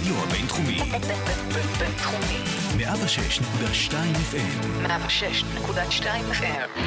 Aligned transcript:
הרדיו 0.00 0.24
הבינתחומי. 0.24 0.78
בינתחומי. 1.78 2.38
106.2 2.78 3.92
FM. 4.32 4.86
106.2 4.86 6.04
FM. 6.32 6.80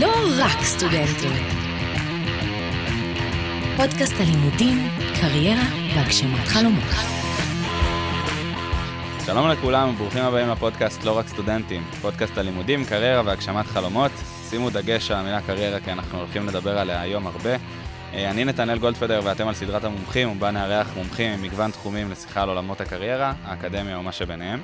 לא 0.00 0.12
רק 0.38 0.62
סטודנטים. 0.62 1.32
פודקאסט 3.76 4.14
הלימודים, 4.20 4.88
קריירה 5.20 5.64
והגשמת 5.96 6.48
חלומות. 6.48 6.84
שלום 9.26 9.48
לכולם 9.48 9.88
וברוכים 9.88 10.24
הבאים 10.24 10.48
לפודקאסט 10.48 11.04
לא 11.04 11.18
רק 11.18 11.28
סטודנטים, 11.28 11.82
פודקאסט 12.00 12.38
הלימודים, 12.38 12.84
קריירה 12.84 13.22
והגשמת 13.26 13.66
חלומות. 13.66 14.12
שימו 14.50 14.70
דגש 14.70 15.10
על 15.10 15.16
המילה 15.16 15.40
קריירה 15.40 15.80
כי 15.80 15.92
אנחנו 15.92 16.18
הולכים 16.18 16.46
לדבר 16.46 16.78
עליה 16.78 17.00
היום 17.00 17.26
הרבה. 17.26 17.56
אה, 18.14 18.30
אני 18.30 18.44
נתנאל 18.44 18.78
גולדפדר 18.78 19.20
ואתם 19.24 19.48
על 19.48 19.54
סדרת 19.54 19.84
המומחים, 19.84 20.30
ובה 20.30 20.50
נארח 20.50 20.88
מומחים 20.96 21.32
עם 21.32 21.42
מגוון 21.42 21.70
תחומים 21.70 22.10
לשיחה 22.10 22.42
על 22.42 22.48
עולמות 22.48 22.80
הקריירה, 22.80 23.32
האקדמיה 23.44 23.98
ומה 23.98 24.12
שביניהם. 24.12 24.62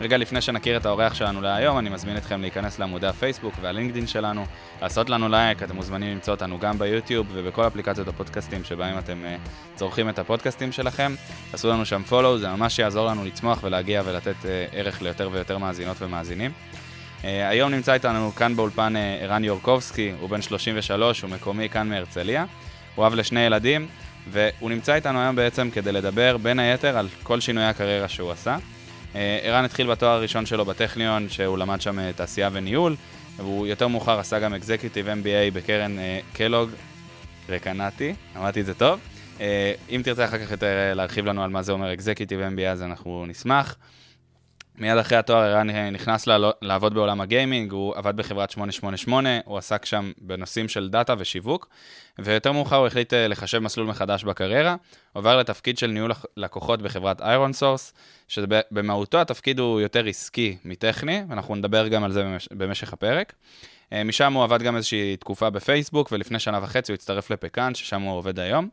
רגע 0.00 0.16
לפני 0.16 0.40
שנכיר 0.40 0.76
את 0.76 0.86
האורח 0.86 1.14
שלנו 1.14 1.40
להיום, 1.40 1.78
אני 1.78 1.90
מזמין 1.90 2.16
אתכם 2.16 2.40
להיכנס 2.40 2.78
לעמודי 2.78 3.06
הפייסבוק 3.06 3.54
והלינקדאין 3.60 4.06
שלנו, 4.06 4.46
לעשות 4.82 5.10
לנו 5.10 5.28
לייק, 5.28 5.62
אתם 5.62 5.76
מוזמנים 5.76 6.12
למצוא 6.12 6.34
אותנו 6.34 6.58
גם 6.58 6.78
ביוטיוב 6.78 7.26
ובכל 7.32 7.66
אפליקציות 7.66 8.08
הפודקאסטים 8.08 8.64
שבהם 8.64 8.98
אתם 8.98 9.22
uh, 9.24 9.76
צורכים 9.76 10.08
את 10.08 10.18
הפודקאסטים 10.18 10.72
שלכם. 10.72 11.14
תעשו 11.50 11.70
לנו 11.70 11.86
שם 11.86 12.02
פולו, 12.02 12.38
זה 12.38 12.48
ממש 12.48 12.78
יעזור 12.78 13.06
לנו 13.06 13.24
לצמוח 13.24 13.58
ולהגיע 13.62 14.02
ולתת 14.04 14.34
uh, 14.42 14.46
ערך 14.72 15.02
ליותר 15.02 15.28
ויותר 15.32 15.58
מאזינות 15.58 15.96
ומאזינים. 16.00 16.50
Uh, 17.20 17.24
היום 17.24 17.70
נמצא 17.70 17.92
איתנו 17.92 18.32
כאן 18.32 18.56
באולפן 18.56 18.94
ערן 19.20 19.44
יורקובסקי, 19.44 20.12
הוא 20.20 20.30
בן 20.30 20.42
33, 20.42 21.22
הוא 21.22 21.30
מקומי 21.30 21.68
כאן 21.68 21.88
מהרצליה. 21.88 22.44
הוא 22.96 23.06
אב 23.06 23.14
לשני 23.14 23.40
ילדים, 23.40 23.86
והוא 24.30 24.70
נמצא 24.70 24.94
איתנו 24.94 25.20
היום 25.20 25.36
בעצם 25.36 25.70
כדי 25.70 25.92
לדבר 25.92 26.36
בין 26.36 26.58
היתר 26.58 26.98
על 26.98 27.08
כל 27.22 27.40
שינויי 27.40 27.66
הקריירה 27.66 28.08
שהוא 28.08 28.32
עשה. 28.32 28.56
אה, 29.14 29.38
ערן 29.42 29.64
התחיל 29.64 29.86
בתואר 29.90 30.10
הראשון 30.10 30.46
שלו 30.46 30.64
בטכניון, 30.64 31.28
שהוא 31.28 31.58
למד 31.58 31.80
שם 31.80 31.98
אה, 31.98 32.10
תעשייה 32.16 32.50
וניהול, 32.52 32.96
והוא 33.36 33.66
יותר 33.66 33.88
מאוחר 33.88 34.18
עשה 34.18 34.38
גם 34.38 34.54
אקזקיוטיב 34.54 35.08
MBA 35.08 35.54
בקרן 35.54 35.98
אה, 35.98 36.18
קלוג 36.32 36.70
רקנטי, 37.48 38.14
אמרתי 38.36 38.60
את 38.60 38.66
זה 38.66 38.74
טוב. 38.74 39.00
אם 39.90 40.00
תרצה 40.04 40.24
אחר 40.24 40.44
כך 40.44 40.50
יותר 40.50 40.94
להרחיב 40.94 41.26
לנו 41.26 41.44
על 41.44 41.50
מה 41.50 41.62
זה 41.62 41.72
אומר 41.72 41.92
Executive 41.92 42.40
MBA, 42.40 42.68
אז 42.68 42.82
אנחנו 42.82 43.24
נשמח. 43.28 43.76
מיד 44.78 44.98
אחרי 44.98 45.18
התואר 45.18 45.42
ערן 45.42 45.70
נכנס 45.70 46.28
לעבוד 46.62 46.94
בעולם 46.94 47.20
הגיימינג, 47.20 47.72
הוא 47.72 47.94
עבד 47.96 48.16
בחברת 48.16 48.50
888, 48.50 49.28
הוא 49.44 49.58
עסק 49.58 49.84
שם 49.84 50.12
בנושאים 50.18 50.68
של 50.68 50.88
דאטה 50.88 51.14
ושיווק, 51.18 51.68
ויותר 52.18 52.52
מאוחר 52.52 52.76
הוא 52.76 52.86
החליט 52.86 53.14
אה, 53.14 53.28
לחשב 53.28 53.58
מסלול 53.58 53.86
מחדש 53.86 54.24
בקריירה, 54.24 54.76
עובר 55.12 55.36
לתפקיד 55.36 55.78
של 55.78 55.86
ניהול 55.86 56.12
לקוחות 56.36 56.82
בחברת 56.82 57.20
ironSource, 57.20 57.94
שבמהותו 58.28 59.20
התפקיד 59.20 59.58
הוא 59.58 59.80
יותר 59.80 60.06
עסקי 60.06 60.56
מטכני, 60.64 61.22
ואנחנו 61.28 61.54
נדבר 61.54 61.88
גם 61.88 62.04
על 62.04 62.12
זה 62.12 62.36
במשך 62.52 62.92
הפרק. 62.92 63.32
אה, 63.92 64.04
משם 64.04 64.32
הוא 64.32 64.44
עבד 64.44 64.62
גם 64.62 64.76
איזושהי 64.76 65.16
תקופה 65.16 65.50
בפייסבוק, 65.50 66.12
ולפני 66.12 66.38
שנה 66.38 66.58
וחצי 66.62 66.92
הוא 66.92 66.94
הצטרף 66.94 67.30
לפקאן, 67.30 67.74
ששם 67.74 68.02
הוא 68.02 68.18
עובד 68.18 68.38
היום. 68.38 68.68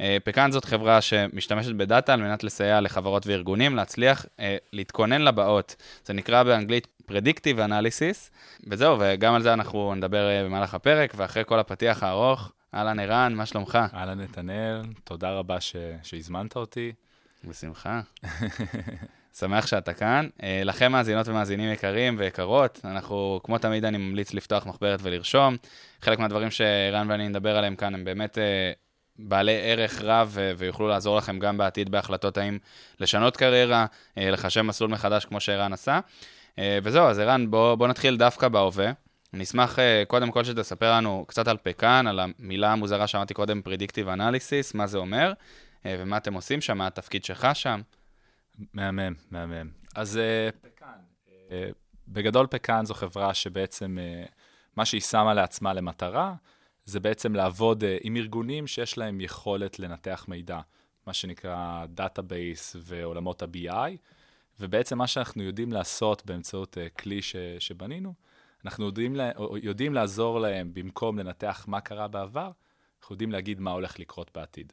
אה, 0.00 0.16
פקאן 0.24 0.52
זאת 0.52 0.64
חברה 0.64 1.00
שמשתמשת 1.00 1.72
בדאטה 1.72 2.12
על 2.12 2.22
מנת 2.22 2.44
לסייע 2.44 2.80
לחברות 2.80 3.26
וארגונים 3.26 3.76
להצליח 3.76 4.26
אה, 4.40 4.56
להתכונן 4.72 5.22
לבאות. 5.22 5.76
זה 6.04 6.12
נקרא 6.12 6.42
באנגלית 6.42 6.86
Predictive 7.10 7.58
Analysis. 7.68 8.30
וזהו, 8.66 8.96
וגם 9.00 9.34
על 9.34 9.42
זה 9.42 9.52
אנחנו 9.52 9.94
נדבר 9.94 10.44
במהלך 10.44 10.74
הפרק, 10.74 11.12
ואחרי 11.16 11.42
כל 11.46 11.58
הפתיח 11.58 12.02
הארוך, 12.02 12.52
אהלן 12.74 13.00
ערן, 13.00 13.34
מה 13.34 13.46
שלומך? 13.46 13.78
אהלן 13.94 14.20
נתנאל, 14.20 14.82
תודה 15.04 15.30
רבה 15.30 15.60
ש... 15.60 15.76
שהזמנת 16.02 16.56
אותי. 16.56 16.92
בשמחה. 17.44 18.00
שמח 19.38 19.66
שאתה 19.66 19.92
כאן. 19.92 20.28
אה, 20.42 20.62
לכם 20.64 20.92
מאזינות 20.92 21.28
ומאזינים 21.28 21.72
יקרים 21.72 22.16
ויקרות, 22.18 22.80
אנחנו, 22.84 23.40
כמו 23.44 23.58
תמיד, 23.58 23.84
אני 23.84 23.98
ממליץ 23.98 24.34
לפתוח 24.34 24.66
מחברת 24.66 24.98
ולרשום. 25.02 25.56
חלק 26.02 26.18
מהדברים 26.18 26.50
שערן 26.50 27.10
ואני 27.10 27.28
נדבר 27.28 27.56
עליהם 27.56 27.76
כאן 27.76 27.94
הם 27.94 28.04
באמת 28.04 28.38
אה, 28.38 28.72
בעלי 29.18 29.58
ערך 29.62 30.00
רב 30.02 30.38
ויוכלו 30.56 30.88
לעזור 30.88 31.16
לכם 31.16 31.38
גם 31.38 31.58
בעתיד 31.58 31.90
בהחלטות 31.90 32.38
האם 32.38 32.58
לשנות 33.00 33.36
קריירה, 33.36 33.86
אה, 34.18 34.30
לחשב 34.30 34.62
מסלול 34.62 34.90
מחדש 34.90 35.24
כמו 35.24 35.40
שערן 35.40 35.72
עשה. 35.72 36.00
וזהו, 36.82 37.06
אז 37.08 37.18
ערן, 37.18 37.50
בוא, 37.50 37.74
בוא 37.74 37.88
נתחיל 37.88 38.16
דווקא 38.16 38.48
בהווה. 38.48 38.92
אני 39.34 39.44
אשמח 39.44 39.78
קודם 40.06 40.30
כל 40.30 40.44
שתספר 40.44 40.92
לנו 40.92 41.24
קצת 41.28 41.48
על 41.48 41.56
פקאן, 41.62 42.06
על 42.06 42.20
המילה 42.20 42.72
המוזרה 42.72 43.06
שאמרתי 43.06 43.34
קודם, 43.34 43.60
Predictive 43.66 44.16
Analysis, 44.16 44.70
מה 44.74 44.86
זה 44.86 44.98
אומר, 44.98 45.32
ומה 45.84 46.16
אתם 46.16 46.34
עושים 46.34 46.60
שם, 46.60 46.78
מה 46.78 46.86
התפקיד 46.86 47.24
שלך 47.24 47.48
שם. 47.54 47.80
מהמם, 48.72 49.14
מהמם. 49.30 49.70
אז 49.94 50.16
uh, 50.16 50.56
פקאן, 50.60 50.98
אה, 51.26 51.50
בגדול 52.08 52.46
פקאן 52.50 52.86
זו 52.86 52.94
חברה 52.94 53.34
שבעצם 53.34 53.98
אה, 53.98 54.30
מה 54.76 54.84
שהיא 54.84 55.00
שמה 55.00 55.34
לעצמה 55.34 55.74
למטרה, 55.74 56.34
זה 56.84 57.00
בעצם 57.00 57.34
לעבוד 57.34 57.84
עם 58.00 58.16
ארגונים 58.16 58.66
שיש 58.66 58.98
להם 58.98 59.20
יכולת 59.20 59.78
לנתח 59.78 60.24
מידע, 60.28 60.60
מה 61.06 61.12
שנקרא 61.12 61.86
database 61.86 62.76
ועולמות 62.80 63.42
ה-BI, 63.42 63.96
ובעצם 64.60 64.98
מה 64.98 65.06
שאנחנו 65.06 65.42
יודעים 65.42 65.72
לעשות 65.72 66.26
באמצעות 66.26 66.78
כלי 66.98 67.22
ש, 67.22 67.36
שבנינו, 67.58 68.14
אנחנו 68.64 68.86
יודעים, 68.86 69.16
יודעים 69.62 69.94
לעזור 69.94 70.40
להם 70.40 70.74
במקום 70.74 71.18
לנתח 71.18 71.64
מה 71.68 71.80
קרה 71.80 72.08
בעבר, 72.08 72.50
אנחנו 73.00 73.14
יודעים 73.14 73.32
להגיד 73.32 73.60
מה 73.60 73.70
הולך 73.70 73.98
לקרות 73.98 74.30
בעתיד. 74.34 74.72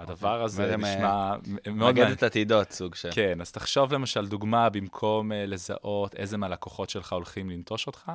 הדבר 0.00 0.42
הזה 0.42 0.76
נשמע 0.76 1.34
מאוד. 1.66 1.92
מגדת 1.92 2.22
עתידות, 2.22 2.70
סוג 2.70 2.94
של. 2.94 3.08
כן, 3.12 3.40
אז 3.40 3.52
תחשוב 3.52 3.92
למשל 3.92 4.26
דוגמה, 4.26 4.68
במקום 4.68 5.32
אה, 5.32 5.46
לזהות 5.46 6.14
איזה 6.14 6.36
מהלקוחות 6.36 6.90
שלך 6.90 7.12
הולכים 7.12 7.50
לנטוש 7.50 7.86
אותך, 7.86 8.12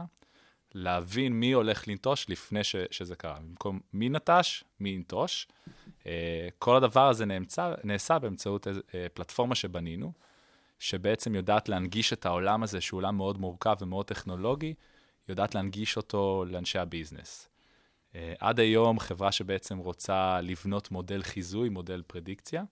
להבין 0.73 1.33
מי 1.33 1.51
הולך 1.51 1.87
לנטוש 1.87 2.29
לפני 2.29 2.63
ש, 2.63 2.75
שזה 2.91 3.15
קרה. 3.15 3.37
במקום 3.49 3.79
מי 3.93 4.09
נטש, 4.09 4.63
מי 4.79 4.89
ינטוש. 4.89 5.47
אה, 6.07 6.47
כל 6.59 6.75
הדבר 6.75 7.07
הזה 7.07 7.25
נעשה, 7.25 7.73
נעשה 7.83 8.19
באמצעות 8.19 8.67
אה, 8.67 9.07
פלטפורמה 9.13 9.55
שבנינו, 9.55 10.11
שבעצם 10.79 11.35
יודעת 11.35 11.69
להנגיש 11.69 12.13
את 12.13 12.25
העולם 12.25 12.63
הזה, 12.63 12.81
שהוא 12.81 12.97
עולם 12.97 13.17
מאוד 13.17 13.39
מורכב 13.39 13.75
ומאוד 13.81 14.05
טכנולוגי, 14.05 14.73
יודעת 15.29 15.55
להנגיש 15.55 15.97
אותו 15.97 16.45
לאנשי 16.47 16.79
הביזנס. 16.79 17.49
אה, 18.15 18.33
עד 18.39 18.59
היום 18.59 18.99
חברה 18.99 19.31
שבעצם 19.31 19.77
רוצה 19.77 20.41
לבנות 20.41 20.91
מודל 20.91 21.23
חיזוי, 21.23 21.69
מודל 21.69 22.03
פרדיקציה, 22.07 22.63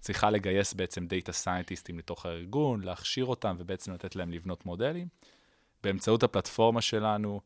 צריכה 0.00 0.30
לגייס 0.30 0.74
בעצם 0.74 1.06
דאטה 1.06 1.32
סיינטיסטים 1.32 1.98
לתוך 1.98 2.26
הארגון, 2.26 2.80
להכשיר 2.80 3.24
אותם 3.24 3.56
ובעצם 3.58 3.92
לתת 3.92 4.16
להם 4.16 4.32
לבנות 4.32 4.66
מודלים. 4.66 5.08
באמצעות 5.82 6.22
הפלטפורמה 6.22 6.80
שלנו, 6.80 7.40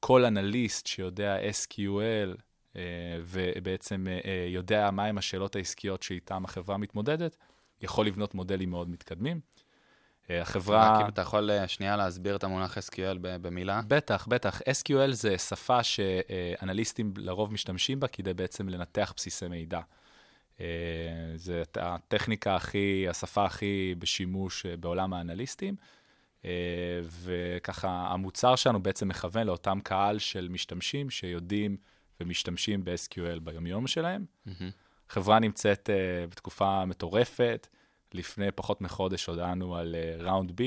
כל 0.00 0.24
אנליסט 0.24 0.86
שיודע 0.86 1.36
SQL 1.38 2.40
אה, 2.76 2.82
ובעצם 3.22 4.06
אה, 4.24 4.46
יודע 4.48 4.90
מהם 4.90 5.18
השאלות 5.18 5.56
העסקיות 5.56 6.02
שאיתן 6.02 6.44
החברה 6.44 6.76
מתמודדת, 6.76 7.36
יכול 7.80 8.06
לבנות 8.06 8.34
מודלים 8.34 8.70
מאוד 8.70 8.90
מתקדמים. 8.90 9.40
אה, 10.30 10.42
החברה... 10.42 10.96
רק 10.96 11.04
אם 11.04 11.08
אתה 11.08 11.22
יכול 11.22 11.50
אה, 11.50 11.68
שנייה 11.68 11.96
להסביר 11.96 12.36
את 12.36 12.44
המונח 12.44 12.78
SQL 12.78 13.18
במילה? 13.20 13.80
בטח, 13.88 14.26
בטח. 14.26 14.60
SQL 14.60 15.12
זה 15.12 15.38
שפה 15.38 15.82
שאנליסטים 15.82 17.14
לרוב 17.16 17.52
משתמשים 17.52 18.00
בה 18.00 18.08
כדי 18.08 18.34
בעצם 18.34 18.68
לנתח 18.68 19.12
בסיסי 19.16 19.48
מידע. 19.48 19.80
אה, 20.60 20.66
זה 21.36 21.62
הטכניקה 21.76 22.56
הכי, 22.56 23.06
השפה 23.10 23.44
הכי 23.44 23.94
בשימוש 23.98 24.66
בעולם 24.66 25.12
האנליסטים. 25.12 25.74
וככה, 27.02 27.88
המוצר 28.10 28.56
שלנו 28.56 28.82
בעצם 28.82 29.08
מכוון 29.08 29.46
לאותם 29.46 29.78
קהל 29.82 30.18
של 30.18 30.48
משתמשים 30.50 31.10
שיודעים 31.10 31.76
ומשתמשים 32.20 32.84
ב-SQL 32.84 33.40
ביומיום 33.42 33.86
שלהם. 33.86 34.24
Mm-hmm. 34.48 34.50
חברה 35.08 35.38
נמצאת 35.38 35.90
בתקופה 36.30 36.84
מטורפת. 36.84 37.68
לפני 38.14 38.50
פחות 38.50 38.80
מחודש 38.80 39.26
הודענו 39.26 39.76
על 39.76 39.94
ראונד 40.18 40.50
uh, 40.50 40.54
B 40.54 40.62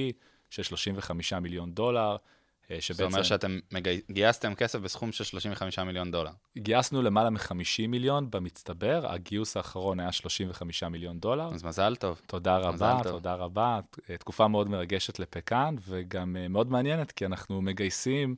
של 0.50 0.63
35 0.63 1.33
מיליון 1.33 1.74
דולר. 1.74 2.15
Uh, 2.15 2.68
שבעצם... 2.80 2.94
זה 2.94 3.03
אומר 3.03 3.24
שאתם 3.24 3.59
מגי... 3.71 4.01
גייסתם 4.12 4.56
כסף 4.56 4.80
בסכום 4.80 5.12
של 5.12 5.24
35 5.24 5.80
מיליון 5.80 6.12
דולר. 6.12 6.31
גייסנו 6.57 7.01
למעלה 7.01 7.30
מ-50 7.30 7.88
מיליון 7.88 8.31
במצטבר, 8.31 9.12
הגיוס 9.12 9.57
האחרון 9.57 10.00
היה 10.00 10.12
35 10.12 10.83
מיליון 10.83 11.19
דולר. 11.19 11.50
אז 11.53 11.63
מזל 11.63 11.95
טוב. 11.95 12.21
תודה 12.27 12.57
רבה, 12.57 13.00
טוב. 13.03 13.12
תודה 13.12 13.33
רבה. 13.33 13.80
תקופה 14.19 14.48
מאוד 14.48 14.69
מרגשת 14.69 15.19
לפקאן, 15.19 15.75
וגם 15.88 16.36
מאוד 16.50 16.71
מעניינת, 16.71 17.12
כי 17.12 17.25
אנחנו 17.25 17.62
מגייסים 17.62 18.36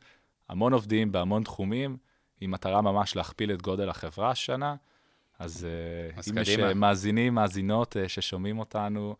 המון 0.49 0.73
עובדים 0.73 1.11
בהמון 1.11 1.43
תחומים, 1.43 1.97
עם 2.41 2.51
מטרה 2.51 2.81
ממש 2.81 3.15
להכפיל 3.15 3.51
את 3.51 3.61
גודל 3.61 3.89
החברה 3.89 4.31
השנה. 4.31 4.75
אז, 5.39 5.65
אה, 5.65 6.19
אז 6.19 6.31
אם 6.31 6.37
יש 6.37 6.49
אה, 6.49 6.73
מאזינים, 6.73 7.35
מאזינות 7.35 7.97
אה, 7.97 8.09
ששומעים 8.09 8.59
אותנו, 8.59 9.15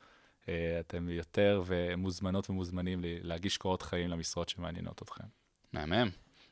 אתם 0.80 1.10
יותר 1.10 1.64
ומוזמנות 1.66 2.50
ומוזמנים 2.50 3.00
להגיש 3.04 3.58
קורות 3.58 3.82
חיים 3.82 4.10
למשרות 4.10 4.50
שמעניינות 4.50 5.02
אתכם. 5.02 5.24
מהמם. 5.74 6.10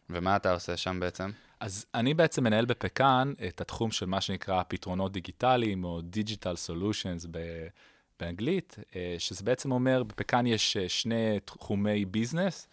ומה 0.09 0.35
אתה 0.35 0.53
עושה 0.53 0.77
שם 0.77 0.99
בעצם? 0.99 1.31
אז 1.59 1.85
אני 1.93 2.13
בעצם 2.13 2.43
מנהל 2.43 2.65
בפקאן 2.65 3.33
את 3.47 3.61
התחום 3.61 3.91
של 3.91 4.05
מה 4.05 4.21
שנקרא 4.21 4.63
פתרונות 4.67 5.11
דיגיטליים, 5.11 5.83
או 5.83 5.99
Digital 5.99 6.69
Solutions 6.69 7.27
ב- 7.31 7.67
באנגלית, 8.19 8.75
שזה 9.17 9.43
בעצם 9.43 9.71
אומר, 9.71 10.03
בפקאן 10.03 10.47
יש 10.47 10.77
שני 10.77 11.39
תחומי 11.45 12.05
ביזנס. 12.05 12.67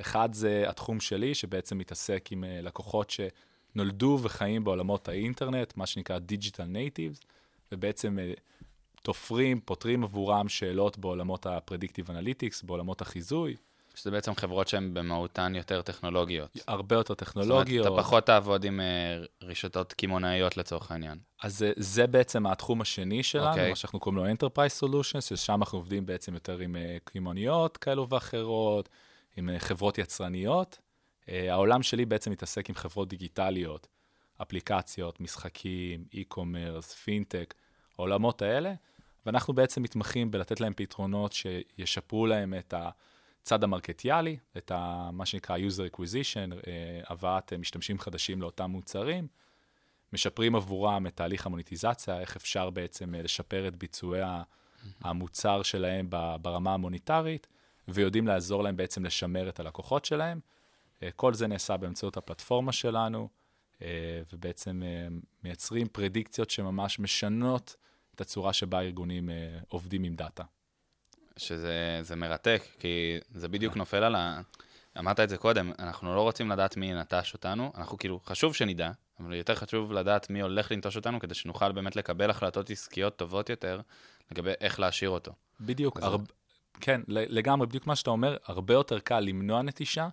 אחד 0.00 0.28
זה 0.32 0.64
התחום 0.68 1.00
שלי, 1.00 1.34
שבעצם 1.34 1.78
מתעסק 1.78 2.28
עם 2.32 2.44
לקוחות 2.62 3.10
שנולדו 3.72 4.18
וחיים 4.22 4.64
בעולמות 4.64 5.08
האינטרנט, 5.08 5.76
מה 5.76 5.86
שנקרא 5.86 6.18
Digital 6.18 6.74
Natives, 6.74 7.24
ובעצם 7.72 8.18
אה, 8.18 8.32
תופרים, 9.02 9.60
פותרים 9.60 10.04
עבורם 10.04 10.48
שאלות 10.48 10.98
בעולמות 10.98 11.46
ה-Predictive 11.46 12.08
Analytics, 12.08 12.66
בעולמות 12.66 13.00
החיזוי, 13.00 13.56
שזה 13.94 14.10
בעצם 14.10 14.34
חברות 14.34 14.68
שהן 14.68 14.94
במהותן 14.94 15.54
יותר 15.54 15.82
טכנולוגיות. 15.82 16.56
הרבה 16.66 16.96
יותר 16.96 17.14
זאת 17.14 17.20
אומרת, 17.22 17.46
טכנולוגיות. 17.46 17.86
אתה 17.86 17.96
פחות 17.96 18.26
תעבוד 18.26 18.64
עם 18.64 18.80
אה, 18.80 18.86
רשתות 19.42 19.92
קמעונאיות 19.92 20.56
לצורך 20.56 20.90
העניין. 20.90 21.18
אז 21.42 21.58
זה, 21.58 21.72
זה 21.76 22.06
בעצם 22.06 22.46
התחום 22.46 22.80
השני 22.80 23.22
שלנו, 23.22 23.48
אוקיי. 23.48 23.66
okay. 23.66 23.70
מה 23.70 23.76
שאנחנו 23.76 24.00
קוראים 24.00 24.24
לו 24.24 24.32
Enterprise 24.32 24.84
Solutions, 24.84 25.20
ששם 25.20 25.54
אנחנו 25.54 25.78
עובדים 25.78 26.06
בעצם 26.06 26.34
יותר 26.34 26.58
עם 26.58 26.76
uh, 26.76 26.78
קמעוניות 27.04 27.76
כאלו 27.76 28.08
ואחרות, 28.08 28.88
עם 29.36 29.50
חברות 29.58 29.98
יצרניות. 29.98 30.78
Uh, 31.28 31.30
העולם 31.50 31.82
שלי 31.82 32.04
בעצם 32.04 32.30
מתעסק 32.30 32.68
עם 32.68 32.74
חברות 32.74 33.08
דיגיטליות, 33.08 33.86
אפליקציות, 34.42 35.20
משחקים, 35.20 36.04
e-commerce, 36.14 36.94
פינטק, 37.04 37.54
העולמות 37.98 38.42
האלה, 38.42 38.72
ואנחנו 39.26 39.54
בעצם 39.54 39.82
מתמחים 39.82 40.30
בלתת 40.30 40.60
להם 40.60 40.72
פתרונות 40.76 41.32
שישפרו 41.32 42.26
להם 42.26 42.54
את 42.54 42.74
הצד 42.76 43.64
המרקטיאלי, 43.64 44.36
את 44.56 44.70
ה, 44.70 45.10
מה 45.12 45.26
שנקרא 45.26 45.56
user 45.58 45.94
acquisition, 45.94 46.52
uh, 46.52 46.66
הבאת 47.12 47.52
uh, 47.52 47.56
משתמשים 47.56 47.98
חדשים 47.98 48.40
לאותם 48.40 48.70
מוצרים. 48.70 49.28
משפרים 50.12 50.56
עבורם 50.56 51.06
את 51.06 51.16
תהליך 51.16 51.46
המוניטיזציה, 51.46 52.20
איך 52.20 52.36
אפשר 52.36 52.70
בעצם 52.70 53.14
אה, 53.14 53.22
לשפר 53.22 53.68
את 53.68 53.76
ביצועי 53.76 54.22
המוצר 55.00 55.62
שלהם 55.62 56.06
ברמה 56.42 56.74
המוניטרית, 56.74 57.46
ויודעים 57.88 58.26
לעזור 58.26 58.62
להם 58.62 58.76
בעצם 58.76 59.04
לשמר 59.04 59.48
את 59.48 59.60
הלקוחות 59.60 60.04
שלהם. 60.04 60.40
אה, 61.02 61.10
כל 61.16 61.34
זה 61.34 61.46
נעשה 61.46 61.76
באמצעות 61.76 62.16
הפלטפורמה 62.16 62.72
שלנו, 62.72 63.28
אה, 63.82 64.22
ובעצם 64.32 64.82
אה, 64.82 65.08
מייצרים 65.44 65.88
פרדיקציות 65.88 66.50
שממש 66.50 66.98
משנות 66.98 67.76
את 68.14 68.20
הצורה 68.20 68.52
שבה 68.52 68.80
ארגונים 68.80 69.30
עובדים 69.68 70.04
עם 70.04 70.14
דאטה. 70.14 70.44
שזה 71.36 71.98
זה 72.02 72.16
מרתק, 72.16 72.62
כי 72.78 73.18
זה 73.34 73.48
בדיוק 73.48 73.76
נופל 73.76 74.02
על 74.02 74.14
ה... 74.14 74.40
אמרת 74.98 75.20
את 75.20 75.28
זה 75.28 75.36
קודם, 75.36 75.72
אנחנו 75.78 76.14
לא 76.14 76.20
רוצים 76.20 76.50
לדעת 76.50 76.76
מי 76.76 76.94
נטש 76.94 77.34
אותנו, 77.34 77.72
אנחנו 77.76 77.98
כאילו, 77.98 78.20
חשוב 78.26 78.54
שנדע, 78.54 78.90
אבל 79.20 79.34
יותר 79.34 79.54
חשוב 79.54 79.92
לדעת 79.92 80.30
מי 80.30 80.40
הולך 80.40 80.72
לנטוש 80.72 80.96
אותנו, 80.96 81.20
כדי 81.20 81.34
שנוכל 81.34 81.72
באמת 81.72 81.96
לקבל 81.96 82.30
החלטות 82.30 82.70
עסקיות 82.70 83.16
טובות 83.16 83.50
יותר 83.50 83.80
לגבי 84.30 84.52
איך 84.60 84.80
להשאיר 84.80 85.10
אותו. 85.10 85.32
בדיוק, 85.60 85.96
אז- 85.96 86.04
הרב... 86.04 86.26
כן, 86.80 87.00
לגמרי, 87.08 87.66
בדיוק 87.66 87.86
מה 87.86 87.96
שאתה 87.96 88.10
אומר, 88.10 88.36
הרבה 88.44 88.74
יותר 88.74 88.98
קל 88.98 89.20
למנוע 89.20 89.62
נטישה 89.62 90.08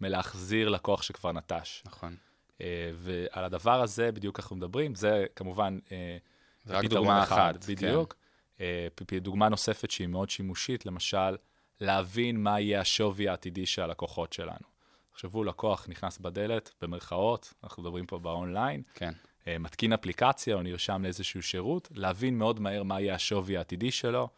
מלהחזיר 0.00 0.68
לקוח 0.68 1.02
שכבר 1.02 1.32
נטש. 1.32 1.82
נכון. 1.86 2.16
אה, 2.60 2.90
ועל 2.94 3.44
הדבר 3.44 3.82
הזה 3.82 4.12
בדיוק 4.12 4.40
אנחנו 4.40 4.56
מדברים, 4.56 4.94
זה 4.94 5.26
כמובן 5.36 5.78
אה, 5.92 6.16
זה 6.64 6.76
רק 6.78 6.84
דוגמה 6.84 7.22
אחד, 7.22 7.56
אחת, 7.56 7.64
בדיוק. 7.68 8.14
אה, 8.60 8.88
פ- 8.94 9.02
פ- 9.02 9.14
דוגמה 9.14 9.48
נוספת 9.48 9.90
שהיא 9.90 10.06
מאוד 10.06 10.30
שימושית, 10.30 10.86
למשל, 10.86 11.36
להבין 11.80 12.42
מה 12.42 12.60
יהיה 12.60 12.80
השווי 12.80 13.28
העתידי 13.28 13.66
של 13.66 13.82
הלקוחות 13.82 14.32
שלנו. 14.32 14.76
תחשבו, 15.12 15.44
לקוח 15.44 15.86
נכנס 15.88 16.18
בדלת, 16.18 16.70
במרכאות, 16.82 17.54
אנחנו 17.64 17.82
מדברים 17.82 18.06
פה 18.06 18.18
באונליין, 18.18 18.82
כן. 18.94 19.12
אה, 19.48 19.58
מתקין 19.58 19.92
אפליקציה 19.92 20.54
או 20.54 20.62
נרשם 20.62 21.02
לאיזשהו 21.02 21.42
שירות, 21.42 21.88
להבין 21.94 22.38
מאוד 22.38 22.60
מהר 22.60 22.82
מה 22.82 23.00
יהיה 23.00 23.14
השווי 23.14 23.56
העתידי 23.56 23.90
שלו. 23.90 24.28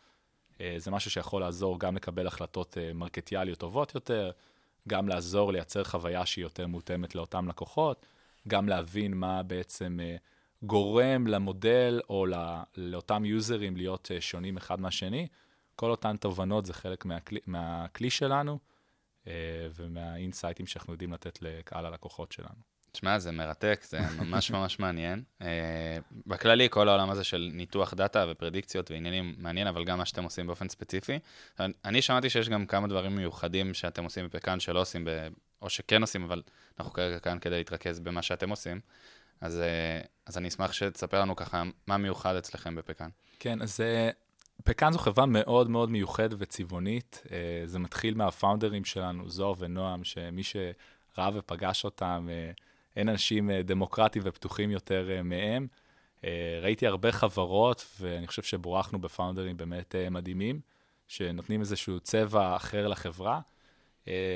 אה, 0.61 0.75
זה 0.79 0.91
משהו 0.91 1.11
שיכול 1.11 1.41
לעזור 1.41 1.81
גם 1.81 1.97
לקבל 1.97 2.27
החלטות 2.27 2.79
אה, 2.79 2.93
מרקטיאליות 2.93 3.59
טובות 3.59 3.95
יותר, 3.95 4.31
גם 4.89 5.09
לעזור 5.09 5.53
לייצר 5.53 5.85
חוויה 5.85 6.27
שהיא 6.27 6.43
יותר 6.43 6.67
מותאמת 6.67 7.15
לאותם 7.15 7.49
לקוחות, 7.49 8.07
גם 8.49 8.69
להבין 8.69 9.15
מה 9.15 9.43
בעצם 9.43 9.99
אה, 10.03 10.17
גורם 10.63 11.27
למודל 11.27 12.01
או 12.09 12.27
ל- 12.27 12.63
לאותם 12.77 13.25
יוזרים 13.25 13.77
להיות 13.77 14.11
אה, 14.15 14.21
שונים 14.21 14.57
אחד 14.57 14.81
מהשני. 14.81 15.29
כל 15.77 15.91
אותן 15.91 16.17
תובנות 16.17 16.67
זה 16.67 16.75
חלק 16.75 17.05
מהכלי, 17.05 17.41
מהכלי 17.47 18.11
שלנו 18.11 18.59
אה, 19.27 19.33
ומהאינסייטים 19.75 20.67
שאנחנו 20.67 20.93
יודעים 20.93 21.13
לתת 21.13 21.39
לקהל 21.43 21.87
הלקוחות 21.87 22.33
שלנו. 22.33 22.78
תשמע, 22.93 23.19
זה 23.19 23.33
מרתק, 23.33 23.81
זה 23.89 23.99
ממש 24.19 24.51
ממש 24.55 24.79
מעניין. 24.79 25.23
Uh, 25.41 25.45
בכללי, 26.27 26.69
כל 26.71 26.89
העולם 26.89 27.11
הזה 27.11 27.25
של 27.25 27.51
ניתוח 27.53 27.95
דאטה 27.95 28.25
ופרדיקציות 28.31 28.91
ועניינים 28.91 29.35
מעניין, 29.39 29.67
אבל 29.67 29.85
גם 29.85 29.99
מה 29.99 30.05
שאתם 30.05 30.25
עושים 30.25 30.47
באופן 30.47 30.69
ספציפי. 30.69 31.19
אני- 31.85 32.03
שמעתי 32.03 32.31
שיש 32.31 32.49
גם 32.49 32.67
כמה 32.67 32.89
דברים 32.89 33.17
מיוחדים 33.17 33.75
שאתם 33.75 34.05
עושים 34.05 34.27
בפקאן 34.27 34.61
שלא 34.61 34.81
עושים, 34.81 35.05
ב... 35.05 35.29
או 35.63 35.71
שכן 35.71 36.01
עושים, 36.01 36.25
אבל 36.25 36.43
אנחנו 36.79 36.93
כרגע 36.93 37.19
כאן 37.19 37.39
כדי 37.39 37.57
להתרכז 37.57 38.01
במה 38.01 38.23
שאתם 38.23 38.51
עושים. 38.51 38.81
אז, 39.41 39.63
uh, 40.03 40.07
אז 40.27 40.39
אני 40.39 40.49
אשמח 40.49 40.73
שתספר 40.73 41.21
לנו 41.21 41.37
ככה 41.37 41.63
מה 41.87 41.97
מיוחד 41.97 42.37
אצלכם 42.37 42.75
בפקאן. 42.75 43.09
כן, 43.39 43.63
אז 43.63 43.81
אה, 43.81 44.11
פקאן 44.65 44.93
זו 44.93 44.99
חברה 44.99 45.27
מאוד 45.27 45.71
מאוד 45.71 45.91
מיוחדת 45.91 46.37
וצבעונית. 46.39 47.23
זה 47.65 47.79
מתחיל 47.79 48.15
מהפאונדרים 48.15 48.85
שלנו, 48.85 49.29
זוהר 49.29 49.55
ונועם, 49.59 50.05
שמי 50.05 50.43
שראה 50.43 51.31
ופגש 51.35 51.85
אותם, 51.85 52.29
אין 52.99 53.09
אנשים 53.09 53.51
אה, 53.51 53.63
דמוקרטיים 53.63 54.25
ופתוחים 54.27 54.71
יותר 54.71 55.11
אה, 55.11 55.23
מהם. 55.23 55.67
אה, 56.25 56.59
ראיתי 56.63 56.87
הרבה 56.87 57.13
חברות, 57.13 57.87
ואני 58.01 58.27
חושב 58.27 58.43
שבורכנו 58.43 58.99
בפאונדרים 58.99 59.57
באמת 59.57 59.95
מדהימים, 60.11 60.61
שנותנים 61.09 61.61
איזשהו 61.61 62.01
צבע 62.01 62.57
אחר 62.57 62.89
לחברה. 62.89 63.41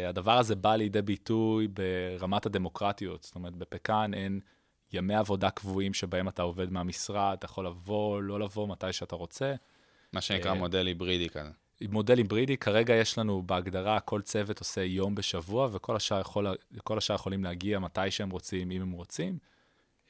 הדבר 0.09 0.39
הזה 0.39 0.55
בא 0.55 0.77
לידי 0.77 1.03
ביטוי 1.03 1.69
ברמת 1.69 2.47
הדמוקרטיות, 2.47 3.23
זאת 3.23 3.35
אומרת, 3.35 3.57
בפקאן 3.57 4.15
אין 4.15 4.41
ימי 4.93 5.15
עבודה 5.15 5.51
קבועים 5.51 5.95
שבהם 5.95 6.29
אתה 6.29 6.43
עובד 6.43 6.73
מהמשרד, 6.73 7.37
אתה 7.39 7.45
יכול 7.45 7.67
לבוא, 7.67 8.23
לא 8.23 8.41
לבוא, 8.41 8.69
מתי 8.69 8.93
שאתה 8.93 9.17
רוצה. 9.17 9.55
מה 10.13 10.21
שנקרא 10.21 10.55
מודל 10.55 10.87
היברידי 10.87 11.29
כזה. 11.29 11.51
מודל 11.91 12.19
היברידי, 12.19 12.57
כרגע 12.57 12.95
יש 12.95 13.19
לנו 13.19 13.43
בהגדרה, 13.43 14.01
כל 14.01 14.23
צוות 14.23 14.59
עושה 14.59 14.85
יום 14.85 15.15
בשבוע, 15.15 15.69
וכל 15.73 15.97
השאר, 15.97 16.21
יכול, 16.21 16.47
השאר 16.91 17.17
יכולים 17.17 17.45
להגיע 17.45 17.79
מתי 17.79 18.11
שהם 18.11 18.31
רוצים, 18.31 18.71
אם 18.71 18.83
הם 18.83 18.93
רוצים. 18.93 19.39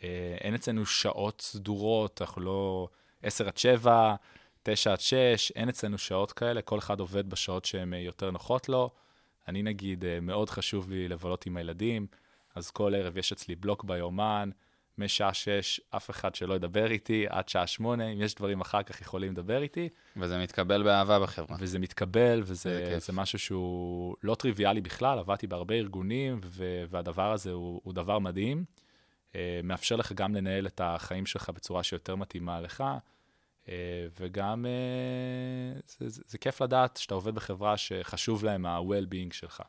אה, 0.02 0.36
אין 0.40 0.54
אצלנו 0.54 0.86
שעות 0.86 1.40
סדורות, 1.40 2.22
אנחנו 2.22 2.42
לא 2.42 2.88
10 3.22 3.46
עד 3.48 3.56
7, 3.56 4.14
9 4.62 4.93
עד 4.93 5.00
6, 5.00 5.52
אין 5.56 5.69
אצלנו 5.69 5.98
שעות 5.98 6.32
כאלה, 6.32 6.62
כל 6.62 6.79
אחד 6.79 7.00
עובד 7.00 7.31
בשעות 7.31 7.64
שהן 7.64 7.94
אה, 7.94 7.98
יותר 7.98 8.31
נוחות 8.31 8.69
לו. 8.69 8.91
אני 9.48 9.62
נגיד, 9.62 10.05
אה, 10.05 10.20
מאוד 10.20 10.50
חשוב 10.50 10.91
לי 10.91 11.08
לבלות 11.08 11.46
עם 11.46 11.56
הילדים, 11.56 12.06
אז 12.55 12.70
כל 12.70 12.94
ערב 12.94 13.17
יש 13.17 13.32
אצלי 13.32 13.56
בלוק 13.56 13.84
ביומן, 13.84 14.50
משעה 14.99 15.34
6, 15.34 15.81
אף 15.91 16.11
אחד 16.11 16.34
שלא 16.34 16.55
ידבר 16.55 16.91
איתי, 16.91 17.27
עד 17.29 17.49
שעה 17.49 17.67
8, 17.67 18.05
אם 18.05 18.20
יש 18.20 18.34
דברים 18.34 18.61
אחר 18.61 18.82
כך 18.82 19.01
יכולים 19.01 19.32
לדבר 19.32 19.63
איתי. 19.63 19.89
וזה 20.17 20.39
מתקבל 20.39 20.82
באהבה 20.82 21.20
בחברה. 21.20 21.56
וזה 21.61 21.79
מתקבל, 21.79 22.43
וזה. 22.44 22.99
זה 22.99 23.13
משהו 23.13 23.39
שהוא 23.39 24.17
לא 24.22 24.34
טריוויאלי 24.34 24.81
בכלל, 24.81 25.19
עבדתי 25.19 25.46
בהרבה 25.46 25.75
ארגונים, 25.75 26.41
ו- 26.44 26.84
והדבר 26.91 27.32
הזה 27.32 27.51
הוא, 27.51 27.81
הוא 27.84 27.94
דבר 27.94 28.19
מדהים. 28.19 28.65
אה, 29.34 29.61
מאפשר 29.65 29.96
לך 29.96 30.13
גם 30.13 30.34
לנהל 30.34 30.67
את 30.67 30.81
החיים 30.84 31.27
שלך 31.27 31.51
בצורה 31.51 31.82
שיותר 31.82 32.17
מתאימה 32.17 32.61
לך, 32.61 32.84
אה, 33.69 34.06
וגם 34.20 34.67
אה, 34.67 35.81
זה, 35.87 36.08
זה, 36.08 36.22
זה 36.27 36.39
כיף 36.39 36.63
לדעת 36.63 36.96
שאתה 36.96 37.15
עובד 37.15 37.34
בחברה 37.34 37.77
שחשוב 37.77 38.44
להם 38.44 38.67
ה-well-being 38.67 39.34
שלך. 39.34 39.63